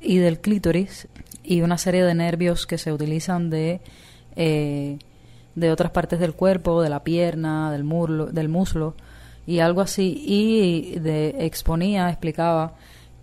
y 0.00 0.18
del 0.18 0.40
clítoris 0.40 1.08
y 1.42 1.62
una 1.62 1.78
serie 1.78 2.04
de 2.04 2.14
nervios 2.14 2.66
que 2.66 2.78
se 2.78 2.92
utilizan 2.92 3.50
de, 3.50 3.80
eh, 4.34 4.98
de 5.54 5.70
otras 5.70 5.92
partes 5.92 6.18
del 6.18 6.34
cuerpo, 6.34 6.82
de 6.82 6.90
la 6.90 7.04
pierna, 7.04 7.70
del, 7.70 7.84
murlo, 7.84 8.26
del 8.26 8.48
muslo, 8.48 8.94
y 9.46 9.60
algo 9.60 9.80
así. 9.80 10.22
Y 10.26 10.98
de, 10.98 11.36
exponía, 11.46 12.10
explicaba 12.10 12.74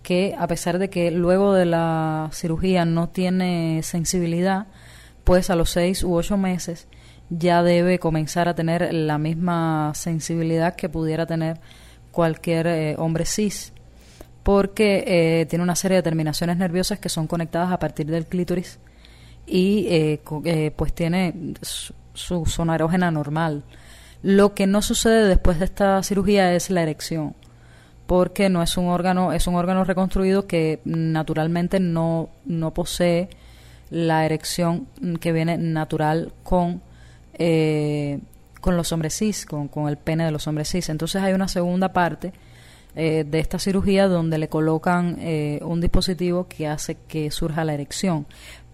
que 0.02 0.34
a 0.38 0.46
pesar 0.46 0.78
de 0.78 0.90
que 0.90 1.10
luego 1.10 1.52
de 1.52 1.66
la 1.66 2.30
cirugía 2.32 2.84
no 2.84 3.08
tiene 3.08 3.82
sensibilidad, 3.82 4.66
pues 5.22 5.50
a 5.50 5.56
los 5.56 5.70
seis 5.70 6.02
u 6.02 6.14
ocho 6.14 6.36
meses 6.36 6.88
ya 7.30 7.62
debe 7.62 7.98
comenzar 7.98 8.48
a 8.48 8.54
tener 8.54 8.92
la 8.92 9.18
misma 9.18 9.92
sensibilidad 9.94 10.76
que 10.76 10.88
pudiera 10.88 11.26
tener 11.26 11.60
cualquier 12.10 12.66
eh, 12.66 12.94
hombre 12.98 13.24
cis, 13.26 13.73
porque 14.44 15.04
eh, 15.06 15.46
tiene 15.46 15.64
una 15.64 15.74
serie 15.74 15.96
de 15.96 16.02
terminaciones 16.04 16.56
nerviosas 16.56 17.00
que 17.00 17.08
son 17.08 17.26
conectadas 17.26 17.72
a 17.72 17.78
partir 17.80 18.06
del 18.06 18.26
clítoris 18.26 18.78
y 19.46 19.86
eh, 19.88 20.72
pues 20.76 20.92
tiene 20.92 21.54
su, 21.62 21.94
su 22.12 22.46
zona 22.46 22.76
erógena 22.76 23.10
normal. 23.10 23.64
Lo 24.22 24.54
que 24.54 24.66
no 24.66 24.80
sucede 24.80 25.28
después 25.28 25.58
de 25.58 25.64
esta 25.64 26.02
cirugía 26.02 26.54
es 26.54 26.70
la 26.70 26.82
erección, 26.82 27.34
porque 28.06 28.48
no 28.48 28.62
es 28.62 28.76
un 28.76 28.86
órgano, 28.88 29.32
es 29.32 29.46
un 29.46 29.54
órgano 29.54 29.84
reconstruido 29.84 30.46
que 30.46 30.80
naturalmente 30.84 31.80
no, 31.80 32.28
no 32.44 32.72
posee 32.72 33.28
la 33.90 34.24
erección 34.24 34.86
que 35.20 35.32
viene 35.32 35.56
natural 35.56 36.32
con, 36.42 36.82
eh, 37.34 38.20
con 38.60 38.76
los 38.76 38.92
hombres 38.92 39.14
cis, 39.16 39.46
con, 39.46 39.68
con, 39.68 39.88
el 39.88 39.96
pene 39.96 40.24
de 40.24 40.30
los 40.30 40.46
hombres 40.46 40.68
cis. 40.68 40.88
Entonces 40.88 41.22
hay 41.22 41.32
una 41.32 41.48
segunda 41.48 41.92
parte 41.92 42.32
eh, 42.96 43.24
de 43.28 43.38
esta 43.38 43.58
cirugía 43.58 44.08
donde 44.08 44.38
le 44.38 44.48
colocan 44.48 45.16
eh, 45.20 45.60
un 45.62 45.80
dispositivo 45.80 46.46
que 46.48 46.66
hace 46.66 46.96
que 47.08 47.30
surja 47.30 47.64
la 47.64 47.74
erección. 47.74 48.26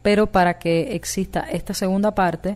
Pero 0.02 0.26
para 0.28 0.59
que 0.59 0.94
exista 0.94 1.40
esta 1.40 1.74
segunda 1.74 2.14
parte, 2.14 2.54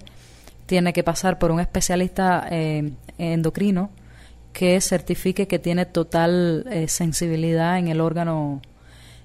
tiene 0.66 0.92
que 0.92 1.04
pasar 1.04 1.38
por 1.38 1.50
un 1.50 1.60
especialista 1.60 2.46
eh, 2.50 2.92
endocrino 3.18 3.90
que 4.52 4.80
certifique 4.80 5.46
que 5.46 5.58
tiene 5.58 5.84
total 5.84 6.64
eh, 6.70 6.88
sensibilidad 6.88 7.78
en 7.78 7.88
el 7.88 8.00
órgano 8.00 8.62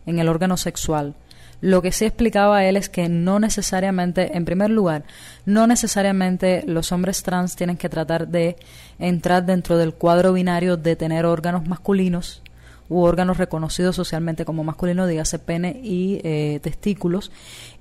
en 0.05 0.17
el 0.17 0.27
órgano 0.27 0.57
sexual. 0.57 1.13
Lo 1.61 1.81
que 1.81 1.91
sí 1.91 2.05
explicaba 2.05 2.63
él 2.65 2.77
es 2.77 2.89
que 2.89 3.09
no 3.09 3.39
necesariamente, 3.39 4.37
en 4.37 4.45
primer 4.45 4.69
lugar, 4.69 5.03
no 5.45 5.67
necesariamente 5.67 6.63
los 6.65 6.91
hombres 6.91 7.21
trans 7.23 7.55
tienen 7.55 7.77
que 7.77 7.89
tratar 7.89 8.27
de 8.27 8.55
entrar 8.97 9.45
dentro 9.45 9.77
del 9.77 9.93
cuadro 9.93 10.33
binario 10.33 10.77
de 10.77 10.95
tener 10.95 11.25
órganos 11.25 11.67
masculinos 11.67 12.41
u 12.89 13.01
órganos 13.01 13.37
reconocidos 13.37 13.95
socialmente 13.95 14.45
como 14.45 14.63
masculino, 14.63 15.05
dígase 15.05 15.37
pene 15.37 15.79
y 15.83 16.19
eh, 16.23 16.59
testículos, 16.63 17.31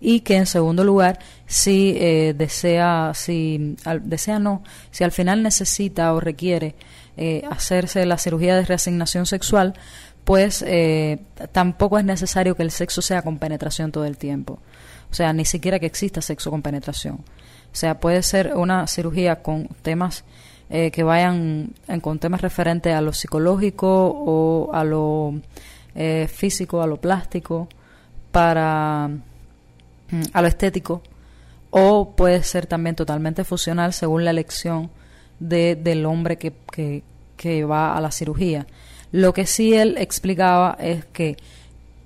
y 0.00 0.20
que 0.20 0.36
en 0.36 0.46
segundo 0.46 0.84
lugar, 0.84 1.18
si 1.46 1.96
eh, 1.98 2.34
desea, 2.36 3.12
si 3.14 3.76
desea 4.02 4.38
no, 4.38 4.62
si 4.90 5.04
al 5.04 5.12
final 5.12 5.42
necesita 5.42 6.12
o 6.12 6.20
requiere 6.20 6.74
eh, 7.16 7.42
hacerse 7.50 8.04
la 8.06 8.18
cirugía 8.18 8.54
de 8.54 8.66
reasignación 8.66 9.24
sexual, 9.24 9.74
pues 10.28 10.62
tampoco 11.52 11.98
es 11.98 12.04
necesario 12.04 12.54
que 12.54 12.62
el 12.62 12.70
sexo 12.70 13.00
sea 13.00 13.22
con 13.22 13.38
penetración 13.38 13.90
todo 13.90 14.04
el 14.04 14.18
tiempo. 14.18 14.58
O 15.10 15.14
sea, 15.14 15.32
ni 15.32 15.46
siquiera 15.46 15.78
que 15.78 15.86
exista 15.86 16.20
sexo 16.20 16.50
con 16.50 16.60
penetración. 16.60 17.14
O 17.72 17.76
sea, 17.76 17.98
puede 17.98 18.22
ser 18.22 18.54
una 18.54 18.86
cirugía 18.86 19.42
con 19.42 19.68
temas 19.80 20.24
eh, 20.68 20.90
que 20.90 21.02
vayan 21.02 21.72
con 22.02 22.18
temas 22.18 22.42
referentes 22.42 22.94
a 22.94 23.00
lo 23.00 23.14
psicológico 23.14 23.88
o 23.88 24.70
a 24.74 24.84
lo 24.84 25.40
eh, 25.94 26.28
físico, 26.30 26.82
a 26.82 26.86
lo 26.86 26.98
plástico, 26.98 27.68
para 28.30 29.08
mm, 30.10 30.22
a 30.34 30.42
lo 30.42 30.46
estético, 30.46 31.02
o 31.70 32.14
puede 32.14 32.42
ser 32.42 32.66
también 32.66 32.96
totalmente 32.96 33.44
funcional 33.44 33.94
según 33.94 34.26
la 34.26 34.30
elección 34.30 34.90
de, 35.40 35.74
del 35.74 36.04
hombre 36.04 36.36
que, 36.36 36.52
que 37.34 37.64
va 37.64 37.96
a 37.96 38.00
la 38.02 38.10
cirugía. 38.10 38.66
Lo 39.12 39.32
que 39.32 39.46
sí 39.46 39.74
él 39.74 39.96
explicaba 39.98 40.76
es 40.80 41.04
que 41.06 41.36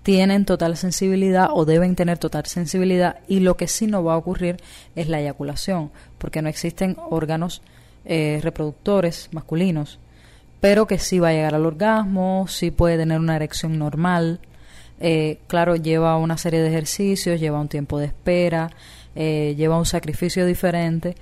tienen 0.02 0.44
total 0.44 0.76
sensibilidad 0.76 1.48
o 1.52 1.64
deben 1.64 1.94
tener 1.94 2.18
total 2.18 2.46
sensibilidad 2.46 3.18
y 3.28 3.40
lo 3.40 3.56
que 3.56 3.68
sí 3.68 3.86
no 3.86 4.02
va 4.02 4.14
a 4.14 4.16
ocurrir 4.16 4.56
es 4.96 5.08
la 5.08 5.20
eyaculación, 5.20 5.90
porque 6.18 6.42
no 6.42 6.48
existen 6.48 6.96
órganos 7.10 7.62
eh, 8.04 8.40
reproductores 8.42 9.28
masculinos, 9.32 10.00
pero 10.60 10.86
que 10.86 10.98
sí 10.98 11.18
va 11.18 11.28
a 11.28 11.32
llegar 11.32 11.54
al 11.54 11.66
orgasmo, 11.66 12.46
sí 12.48 12.70
puede 12.70 12.96
tener 12.96 13.18
una 13.18 13.36
erección 13.36 13.78
normal. 13.78 14.40
Eh, 15.00 15.38
claro, 15.48 15.76
lleva 15.76 16.16
una 16.16 16.36
serie 16.36 16.60
de 16.60 16.68
ejercicios, 16.68 17.40
lleva 17.40 17.60
un 17.60 17.68
tiempo 17.68 17.98
de 17.98 18.06
espera, 18.06 18.70
eh, 19.14 19.54
lleva 19.56 19.78
un 19.78 19.86
sacrificio 19.86 20.46
diferente 20.46 21.16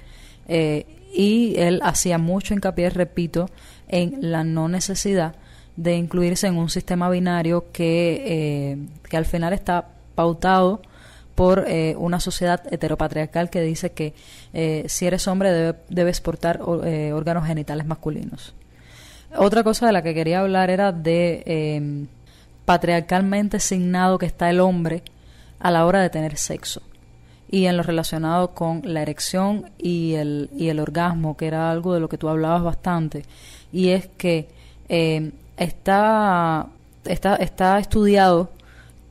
y 1.13 1.55
él 1.59 1.81
hacía 1.85 2.19
mucho 2.19 2.55
hincapié, 2.55 2.91
repito, 2.91 3.49
en 3.89 4.17
la 4.21 4.43
no 4.43 4.69
necesidad 4.69 5.37
de 5.83 5.97
incluirse 5.97 6.47
en 6.47 6.59
un 6.59 6.69
sistema 6.69 7.09
binario 7.09 7.73
que, 7.73 8.23
eh, 8.27 8.79
que 9.09 9.17
al 9.17 9.25
final 9.25 9.55
está 9.55 9.89
pautado 10.15 10.83
por 11.35 11.65
eh, 11.67 11.95
una 11.97 12.21
sociedad 12.21 12.63
heteropatriarcal 12.71 13.49
que 13.49 13.63
dice 13.63 13.93
que 13.93 14.13
eh, 14.53 14.85
si 14.89 15.07
eres 15.07 15.27
hombre 15.27 15.51
debe, 15.51 15.79
debes 15.89 16.21
portar 16.21 16.61
órganos 16.61 17.47
genitales 17.47 17.87
masculinos. 17.87 18.55
Otra 19.35 19.63
cosa 19.63 19.87
de 19.87 19.93
la 19.93 20.03
que 20.03 20.13
quería 20.13 20.41
hablar 20.41 20.69
era 20.69 20.93
de 20.93 21.43
em, 21.47 22.09
patriarcalmente 22.67 23.57
asignado 23.57 24.19
que 24.19 24.27
está 24.27 24.51
el 24.51 24.61
hombre 24.61 25.03
a 25.61 25.71
la 25.71 25.87
hora 25.87 26.03
de 26.03 26.11
tener 26.11 26.37
sexo 26.37 26.83
y 27.51 27.67
en 27.67 27.79
lo 27.79 27.83
relacionado 27.83 28.53
con 28.53 28.83
la 28.85 29.01
erección 29.01 29.71
y 29.79 30.13
el, 30.15 30.51
y 30.55 30.69
el 30.69 30.79
orgasmo, 30.79 31.39
que 31.39 31.47
era 31.47 31.71
algo 31.71 31.95
de 31.95 32.01
lo 32.01 32.09
que 32.09 32.19
tú 32.19 32.29
hablabas 32.29 32.63
bastante, 32.63 33.25
y 33.73 33.89
es 33.89 34.09
que 34.17 34.49
em, 34.89 35.33
está, 35.61 36.67
está, 37.05 37.37
está 37.37 37.79
estudiado 37.79 38.51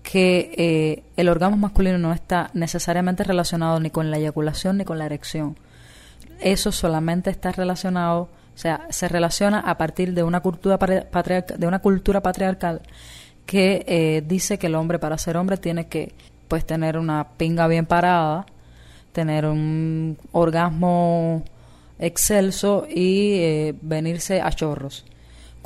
que 0.04 0.52
eh, 0.58 1.04
el 1.16 1.30
orgasmo 1.30 1.56
masculino 1.58 1.98
no 1.98 2.12
está 2.14 2.50
necesariamente 2.54 3.24
relacionado 3.24 3.80
ni 3.80 3.92
con 3.92 4.12
la 4.12 4.18
eyaculación 4.18 4.78
ni 4.78 4.84
con 4.84 4.98
la 4.98 5.06
erección. 5.06 5.56
Eso 6.42 6.72
solamente 6.72 7.30
está 7.30 7.52
relacionado, 7.52 8.22
o 8.24 8.58
sea, 8.58 8.88
se 8.90 9.08
relaciona 9.08 9.60
a 9.60 9.78
partir 9.78 10.14
de 10.14 10.24
una 10.24 10.42
cultura, 10.42 10.78
de 10.78 11.68
una 11.68 11.80
cultura 11.80 12.22
patriarcal 12.22 12.82
que 13.46 13.86
eh, 13.88 14.24
dice 14.26 14.58
que 14.58 14.68
el 14.68 14.76
hombre 14.76 15.00
para 15.00 15.18
ser 15.18 15.38
hombre 15.38 15.58
tiene 15.58 15.88
que 15.88 16.14
pues 16.48 16.66
tener 16.66 16.98
una 16.98 17.30
pinga 17.38 17.68
bien 17.68 17.86
parada, 17.86 18.46
tener 19.12 19.46
un 19.46 20.18
orgasmo 20.32 21.44
excelso 22.00 22.88
y 22.90 23.34
eh, 23.34 23.76
venirse 23.82 24.42
a 24.42 24.52
chorros, 24.52 25.06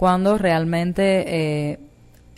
cuando 0.04 0.38
realmente 0.38 1.24
eh, 1.72 1.80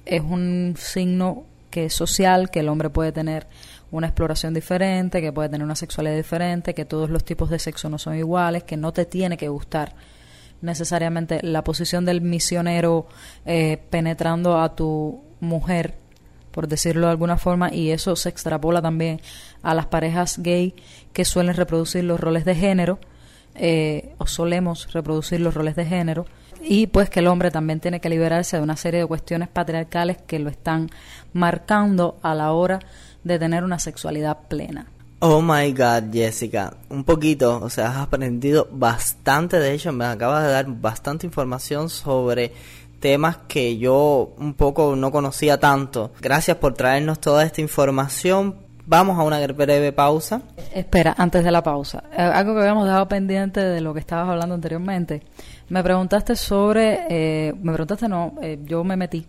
es 0.05 0.21
un 0.21 0.75
signo 0.77 1.45
que 1.71 1.85
es 1.85 1.95
social, 1.95 2.51
que 2.51 2.59
el 2.59 2.69
hombre 2.69 2.91
puede 2.91 3.11
tener 3.11 3.47
una 3.89 4.05
exploración 4.05 4.53
diferente, 4.53 5.19
que 5.19 5.33
puede 5.33 5.49
tener 5.49 5.65
una 5.65 5.75
sexualidad 5.75 6.15
diferente, 6.15 6.75
que 6.75 6.85
todos 6.85 7.09
los 7.09 7.25
tipos 7.25 7.49
de 7.49 7.57
sexo 7.57 7.89
no 7.89 7.97
son 7.97 8.17
iguales, 8.17 8.65
que 8.65 8.77
no 8.77 8.93
te 8.93 9.05
tiene 9.05 9.35
que 9.35 9.47
gustar 9.47 9.95
necesariamente 10.61 11.39
la 11.41 11.63
posición 11.63 12.05
del 12.05 12.21
misionero 12.21 13.07
eh, 13.47 13.81
penetrando 13.89 14.61
a 14.61 14.75
tu 14.75 15.23
mujer 15.39 15.95
por 16.51 16.67
decirlo 16.67 17.07
de 17.07 17.13
alguna 17.13 17.39
forma, 17.39 17.73
y 17.73 17.89
eso 17.89 18.15
se 18.15 18.29
extrapola 18.29 18.79
también 18.79 19.21
a 19.63 19.73
las 19.73 19.87
parejas 19.87 20.37
gay 20.37 20.75
que 21.13 21.25
suelen 21.25 21.55
reproducir 21.55 22.03
los 22.03 22.19
roles 22.19 22.45
de 22.45 22.53
género, 22.53 22.99
eh, 23.55 24.13
o 24.19 24.27
solemos 24.27 24.93
reproducir 24.93 25.41
los 25.41 25.55
roles 25.55 25.75
de 25.75 25.85
género, 25.85 26.27
y 26.65 26.87
pues 26.87 27.09
que 27.09 27.19
el 27.19 27.27
hombre 27.27 27.51
también 27.51 27.79
tiene 27.79 28.01
que 28.01 28.09
liberarse 28.09 28.57
de 28.57 28.63
una 28.63 28.75
serie 28.75 29.01
de 29.01 29.05
cuestiones 29.05 29.47
patriarcales 29.47 30.17
que 30.25 30.39
lo 30.39 30.49
están 30.49 30.89
marcando 31.33 32.17
a 32.21 32.33
la 32.33 32.51
hora 32.51 32.79
de 33.23 33.39
tener 33.39 33.63
una 33.63 33.79
sexualidad 33.79 34.47
plena. 34.47 34.87
Oh 35.19 35.41
my 35.41 35.71
god, 35.71 36.11
Jessica, 36.11 36.73
un 36.89 37.03
poquito, 37.03 37.59
o 37.61 37.69
sea, 37.69 37.89
has 37.89 37.97
aprendido 37.97 38.67
bastante, 38.71 39.59
de 39.59 39.73
hecho, 39.73 39.91
me 39.91 40.05
acabas 40.05 40.43
de 40.43 40.51
dar 40.51 40.65
bastante 40.67 41.25
información 41.25 41.89
sobre 41.89 42.51
temas 42.99 43.37
que 43.47 43.77
yo 43.77 44.33
un 44.37 44.53
poco 44.53 44.95
no 44.95 45.11
conocía 45.11 45.59
tanto. 45.59 46.11
Gracias 46.21 46.57
por 46.57 46.73
traernos 46.73 47.19
toda 47.19 47.43
esta 47.43 47.61
información. 47.61 48.55
Vamos 48.87 49.17
a 49.17 49.23
una 49.23 49.45
breve 49.47 49.91
pausa. 49.93 50.41
Espera, 50.73 51.15
antes 51.17 51.43
de 51.43 51.51
la 51.51 51.63
pausa, 51.63 52.03
eh, 52.11 52.21
algo 52.21 52.53
que 52.53 52.59
habíamos 52.59 52.85
dejado 52.85 53.07
pendiente 53.07 53.61
de 53.61 53.81
lo 53.81 53.93
que 53.93 53.99
estabas 53.99 54.29
hablando 54.29 54.53
anteriormente. 54.53 55.23
Me 55.69 55.83
preguntaste 55.83 56.35
sobre, 56.35 57.07
eh, 57.09 57.53
me 57.61 57.73
preguntaste 57.73 58.07
no, 58.07 58.35
eh, 58.41 58.59
yo 58.65 58.83
me 58.83 58.95
metí 58.95 59.25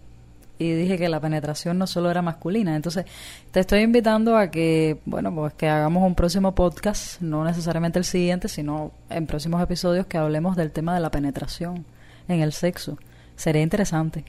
y 0.58 0.72
dije 0.72 0.98
que 0.98 1.08
la 1.08 1.20
penetración 1.20 1.78
no 1.78 1.86
solo 1.86 2.10
era 2.10 2.22
masculina. 2.22 2.76
Entonces, 2.76 3.04
te 3.50 3.60
estoy 3.60 3.80
invitando 3.80 4.36
a 4.36 4.50
que, 4.50 5.00
bueno, 5.04 5.34
pues 5.34 5.54
que 5.54 5.68
hagamos 5.68 6.02
un 6.02 6.14
próximo 6.14 6.54
podcast, 6.54 7.20
no 7.20 7.44
necesariamente 7.44 7.98
el 7.98 8.04
siguiente, 8.04 8.48
sino 8.48 8.92
en 9.10 9.26
próximos 9.26 9.62
episodios 9.62 10.06
que 10.06 10.18
hablemos 10.18 10.56
del 10.56 10.72
tema 10.72 10.94
de 10.94 11.00
la 11.00 11.10
penetración 11.10 11.84
en 12.28 12.40
el 12.40 12.52
sexo. 12.52 12.98
Sería 13.36 13.62
interesante. 13.62 14.24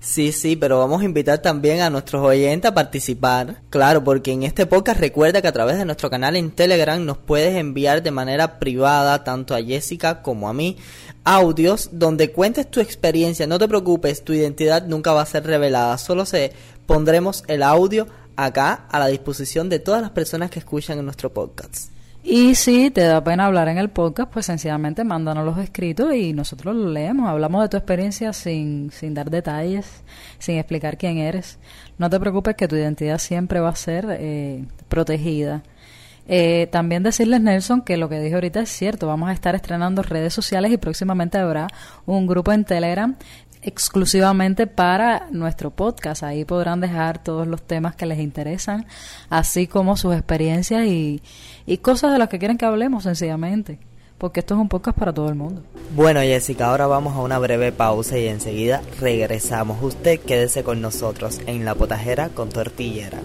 Sí, 0.00 0.30
sí, 0.30 0.56
pero 0.56 0.78
vamos 0.78 1.02
a 1.02 1.04
invitar 1.04 1.38
también 1.38 1.80
a 1.80 1.90
nuestros 1.90 2.22
oyentes 2.22 2.70
a 2.70 2.74
participar. 2.74 3.62
Claro, 3.70 4.04
porque 4.04 4.32
en 4.32 4.44
este 4.44 4.66
podcast 4.66 5.00
recuerda 5.00 5.42
que 5.42 5.48
a 5.48 5.52
través 5.52 5.78
de 5.78 5.84
nuestro 5.84 6.10
canal 6.10 6.36
en 6.36 6.50
Telegram 6.50 7.04
nos 7.04 7.18
puedes 7.18 7.56
enviar 7.56 8.02
de 8.02 8.10
manera 8.10 8.58
privada, 8.58 9.24
tanto 9.24 9.54
a 9.54 9.62
Jessica 9.62 10.22
como 10.22 10.48
a 10.48 10.52
mí, 10.52 10.76
audios 11.24 11.90
donde 11.92 12.30
cuentes 12.30 12.70
tu 12.70 12.80
experiencia. 12.80 13.46
No 13.46 13.58
te 13.58 13.68
preocupes, 13.68 14.22
tu 14.22 14.32
identidad 14.32 14.86
nunca 14.86 15.12
va 15.12 15.22
a 15.22 15.26
ser 15.26 15.44
revelada. 15.44 15.98
Solo 15.98 16.24
se 16.24 16.52
pondremos 16.86 17.42
el 17.48 17.62
audio 17.62 18.06
acá 18.36 18.86
a 18.90 18.98
la 18.98 19.08
disposición 19.08 19.68
de 19.68 19.80
todas 19.80 20.02
las 20.02 20.10
personas 20.10 20.50
que 20.50 20.60
escuchan 20.60 20.98
en 20.98 21.04
nuestro 21.06 21.32
podcast. 21.32 21.90
Y 22.28 22.56
si 22.56 22.90
te 22.90 23.02
da 23.02 23.22
pena 23.22 23.46
hablar 23.46 23.68
en 23.68 23.78
el 23.78 23.88
podcast, 23.88 24.32
pues 24.32 24.46
sencillamente 24.46 25.04
mándanos 25.04 25.44
los 25.44 25.58
escritos 25.58 26.12
y 26.12 26.32
nosotros 26.32 26.74
los 26.74 26.92
leemos. 26.92 27.28
Hablamos 27.28 27.62
de 27.62 27.68
tu 27.68 27.76
experiencia 27.76 28.32
sin, 28.32 28.90
sin 28.90 29.14
dar 29.14 29.30
detalles, 29.30 30.02
sin 30.40 30.58
explicar 30.58 30.98
quién 30.98 31.18
eres. 31.18 31.60
No 31.98 32.10
te 32.10 32.18
preocupes 32.18 32.56
que 32.56 32.66
tu 32.66 32.74
identidad 32.74 33.18
siempre 33.18 33.60
va 33.60 33.68
a 33.68 33.76
ser 33.76 34.06
eh, 34.10 34.64
protegida. 34.88 35.62
Eh, 36.26 36.68
también 36.72 37.04
decirles, 37.04 37.40
Nelson, 37.40 37.82
que 37.82 37.96
lo 37.96 38.08
que 38.08 38.18
dije 38.18 38.34
ahorita 38.34 38.58
es 38.58 38.70
cierto. 38.70 39.06
Vamos 39.06 39.28
a 39.28 39.32
estar 39.32 39.54
estrenando 39.54 40.02
redes 40.02 40.34
sociales 40.34 40.72
y 40.72 40.78
próximamente 40.78 41.38
habrá 41.38 41.68
un 42.06 42.26
grupo 42.26 42.52
en 42.52 42.64
Telegram 42.64 43.14
exclusivamente 43.66 44.66
para 44.66 45.26
nuestro 45.30 45.70
podcast. 45.70 46.22
Ahí 46.22 46.44
podrán 46.44 46.80
dejar 46.80 47.22
todos 47.22 47.46
los 47.46 47.60
temas 47.62 47.96
que 47.96 48.06
les 48.06 48.20
interesan, 48.20 48.86
así 49.28 49.66
como 49.66 49.96
sus 49.96 50.14
experiencias 50.14 50.86
y, 50.86 51.22
y 51.66 51.78
cosas 51.78 52.12
de 52.12 52.18
las 52.18 52.28
que 52.28 52.38
quieren 52.38 52.56
que 52.56 52.64
hablemos 52.64 53.02
sencillamente. 53.02 53.78
Porque 54.18 54.40
esto 54.40 54.54
es 54.54 54.60
un 54.60 54.68
podcast 54.68 54.96
para 54.98 55.12
todo 55.12 55.28
el 55.28 55.34
mundo. 55.34 55.62
Bueno, 55.94 56.20
Jessica, 56.20 56.70
ahora 56.70 56.86
vamos 56.86 57.14
a 57.14 57.20
una 57.20 57.38
breve 57.38 57.70
pausa 57.70 58.18
y 58.18 58.28
enseguida 58.28 58.80
regresamos. 58.98 59.82
Usted 59.82 60.20
quédese 60.20 60.64
con 60.64 60.80
nosotros 60.80 61.40
en 61.46 61.66
La 61.66 61.74
Potajera 61.74 62.30
con 62.30 62.48
Tortillera. 62.48 63.20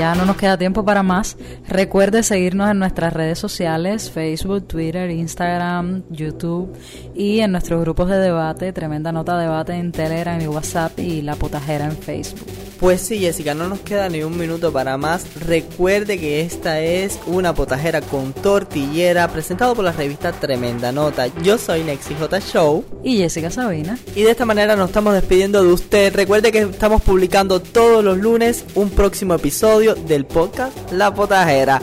Ya 0.00 0.14
no 0.14 0.24
nos 0.24 0.38
queda 0.38 0.56
tiempo 0.56 0.82
para 0.82 1.02
más. 1.02 1.36
Recuerde 1.68 2.22
seguirnos 2.22 2.70
en 2.70 2.78
nuestras 2.78 3.12
redes 3.12 3.38
sociales, 3.38 4.10
Facebook, 4.10 4.66
Twitter, 4.66 5.10
Instagram, 5.10 6.04
YouTube 6.08 6.74
y 7.14 7.40
en 7.40 7.52
nuestros 7.52 7.82
grupos 7.82 8.08
de 8.08 8.16
debate, 8.16 8.72
Tremenda 8.72 9.12
Nota 9.12 9.36
Debate 9.36 9.74
en 9.74 9.92
Telegram 9.92 10.40
y 10.40 10.46
WhatsApp 10.46 10.98
y 10.98 11.20
La 11.20 11.36
Potajera 11.36 11.84
en 11.84 11.98
Facebook. 11.98 12.59
Pues 12.80 13.02
sí, 13.02 13.18
Jessica, 13.18 13.52
no 13.54 13.68
nos 13.68 13.80
queda 13.80 14.08
ni 14.08 14.22
un 14.22 14.38
minuto 14.38 14.72
para 14.72 14.96
más. 14.96 15.26
Recuerde 15.34 16.18
que 16.18 16.40
esta 16.40 16.80
es 16.80 17.18
una 17.26 17.54
potajera 17.54 18.00
con 18.00 18.32
tortillera 18.32 19.28
presentado 19.28 19.74
por 19.74 19.84
la 19.84 19.92
revista 19.92 20.32
Tremenda 20.32 20.90
Nota. 20.90 21.26
Yo 21.42 21.58
soy 21.58 21.82
Nexi 21.82 22.14
J 22.14 22.40
Show. 22.40 22.82
Y 23.04 23.18
Jessica 23.18 23.50
Sabina. 23.50 23.98
Y 24.16 24.22
de 24.22 24.30
esta 24.30 24.46
manera 24.46 24.76
nos 24.76 24.88
estamos 24.88 25.12
despidiendo 25.12 25.62
de 25.62 25.70
usted. 25.74 26.14
Recuerde 26.14 26.52
que 26.52 26.60
estamos 26.60 27.02
publicando 27.02 27.60
todos 27.60 28.02
los 28.02 28.16
lunes 28.16 28.64
un 28.74 28.88
próximo 28.88 29.34
episodio 29.34 29.94
del 29.94 30.24
podcast 30.24 30.74
La 30.90 31.12
Potajera. 31.12 31.82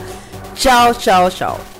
Chao, 0.56 0.94
chao, 0.94 1.30
chao. 1.30 1.77